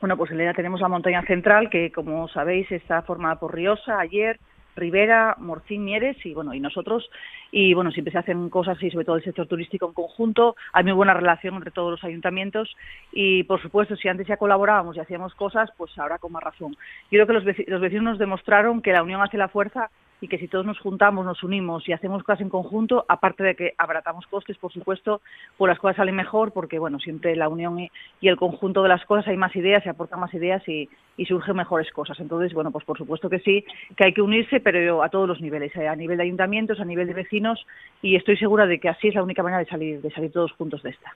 [0.00, 4.38] Bueno, pues Elena tenemos la montaña central que, como sabéis, está formada por Riosa, Ayer,
[4.76, 7.10] Rivera, Morcín, Mieres y bueno y nosotros.
[7.50, 10.56] Y bueno siempre se hacen cosas y sobre todo el sector turístico en conjunto.
[10.72, 12.76] Hay muy buena relación entre todos los ayuntamientos.
[13.12, 16.76] Y por supuesto si antes ya colaborábamos y hacíamos cosas pues ahora con más razón.
[17.10, 19.90] Yo creo que los, vecinos nos demostraron que la unión hace la fuerza
[20.20, 23.54] y que si todos nos juntamos, nos unimos y hacemos cosas en conjunto, aparte de
[23.54, 25.20] que abaratamos costes, por supuesto,
[25.56, 27.90] pues las cosas salen mejor porque, bueno, siempre la unión y,
[28.22, 31.56] el conjunto de las cosas hay más ideas, se aportan más ideas y, y, surgen
[31.56, 32.18] mejores cosas.
[32.18, 33.64] Entonces, bueno, pues por supuesto que sí,
[33.96, 36.84] que hay que unirse, pero a todos los niveles, eh, a nivel de ayuntamientos, a
[36.84, 37.64] nivel de vecinos
[38.02, 40.52] y estoy segura de que así es la única manera de salir, de salir todos
[40.52, 41.12] juntos de esta.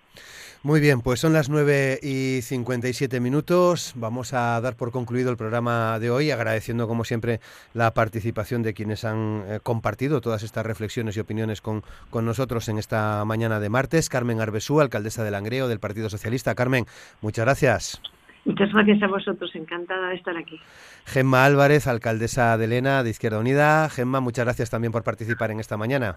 [0.63, 3.95] Muy bien, pues son las 9 y 57 minutos.
[3.97, 7.41] Vamos a dar por concluido el programa de hoy, agradeciendo como siempre
[7.73, 12.69] la participación de quienes han eh, compartido todas estas reflexiones y opiniones con, con nosotros
[12.69, 14.11] en esta mañana de martes.
[14.11, 16.55] Carmen Arbesú, alcaldesa de Langreo del Partido Socialista.
[16.55, 16.85] Carmen,
[17.23, 18.03] muchas gracias.
[18.45, 20.61] Muchas gracias a vosotros, encantada de estar aquí.
[21.07, 23.89] Gemma Álvarez, alcaldesa de Lena de Izquierda Unida.
[23.89, 26.17] Gemma, muchas gracias también por participar en esta mañana.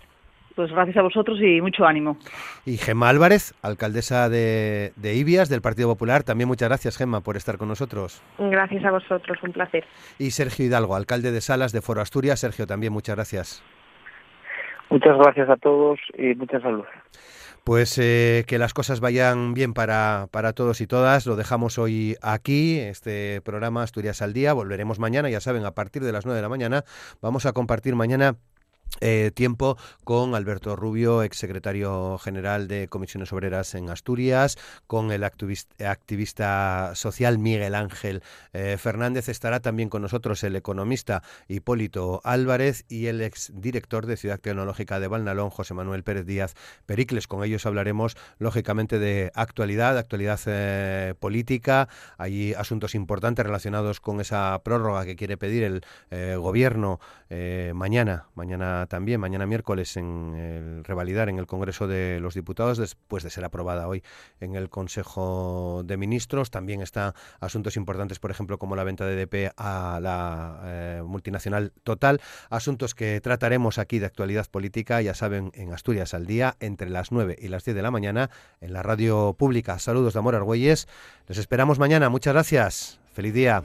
[0.56, 2.18] Pues gracias a vosotros y mucho ánimo.
[2.66, 7.38] Y Gemma Álvarez, alcaldesa de, de Ibias, del Partido Popular, también muchas gracias, Gemma, por
[7.38, 8.22] estar con nosotros.
[8.38, 9.84] Gracias a vosotros, un placer.
[10.20, 12.40] Y Sergio Hidalgo, alcalde de Salas de Foro Asturias.
[12.40, 13.64] Sergio, también muchas gracias.
[14.90, 16.86] Muchas gracias a todos y mucha salud.
[17.64, 21.26] Pues eh, que las cosas vayan bien para, para todos y todas.
[21.26, 24.52] Lo dejamos hoy aquí, este programa Asturias al Día.
[24.52, 26.84] Volveremos mañana, ya saben, a partir de las 9 de la mañana.
[27.22, 28.36] Vamos a compartir mañana
[29.02, 36.92] eh, tiempo con Alberto Rubio, exsecretario general de Comisiones Obreras en Asturias, con el activista,
[36.96, 38.24] social Miguel Ángel
[38.54, 39.30] eh, Fernández.
[39.30, 45.08] Estará también con nosotros el economista Hipólito Álvarez y el exdirector de Ciudad Tecnológica de
[45.08, 46.54] Valnalón, José Manuel Pérez Díaz
[46.86, 47.28] Pericles.
[47.28, 51.90] Con ellos hablaremos, lógicamente, de actualidad, actualidad eh, política.
[52.18, 57.00] Hay asuntos importantes relacionados con esa prórroga que quiere pedir el gobierno
[57.74, 58.28] mañana,
[58.88, 63.46] también, mañana miércoles, en el revalidar en el Congreso de los Diputados, después de ser
[63.46, 64.04] aprobada hoy
[64.40, 66.52] en el Consejo de Ministros.
[66.52, 71.72] También está asuntos importantes, por ejemplo, como la venta de DP a la eh, multinacional
[71.84, 72.22] Total.
[72.50, 77.12] Asuntos que trataremos aquí de actualidad política, ya saben, en Asturias al día, entre las
[77.12, 78.30] 9 y las 10 de la mañana,
[78.62, 79.80] en la radio pública.
[79.80, 80.88] Saludos de Amor Argüelles.
[81.28, 82.10] Les esperamos mañana.
[82.10, 83.00] Muchas gracias.
[83.14, 83.64] Feliz día.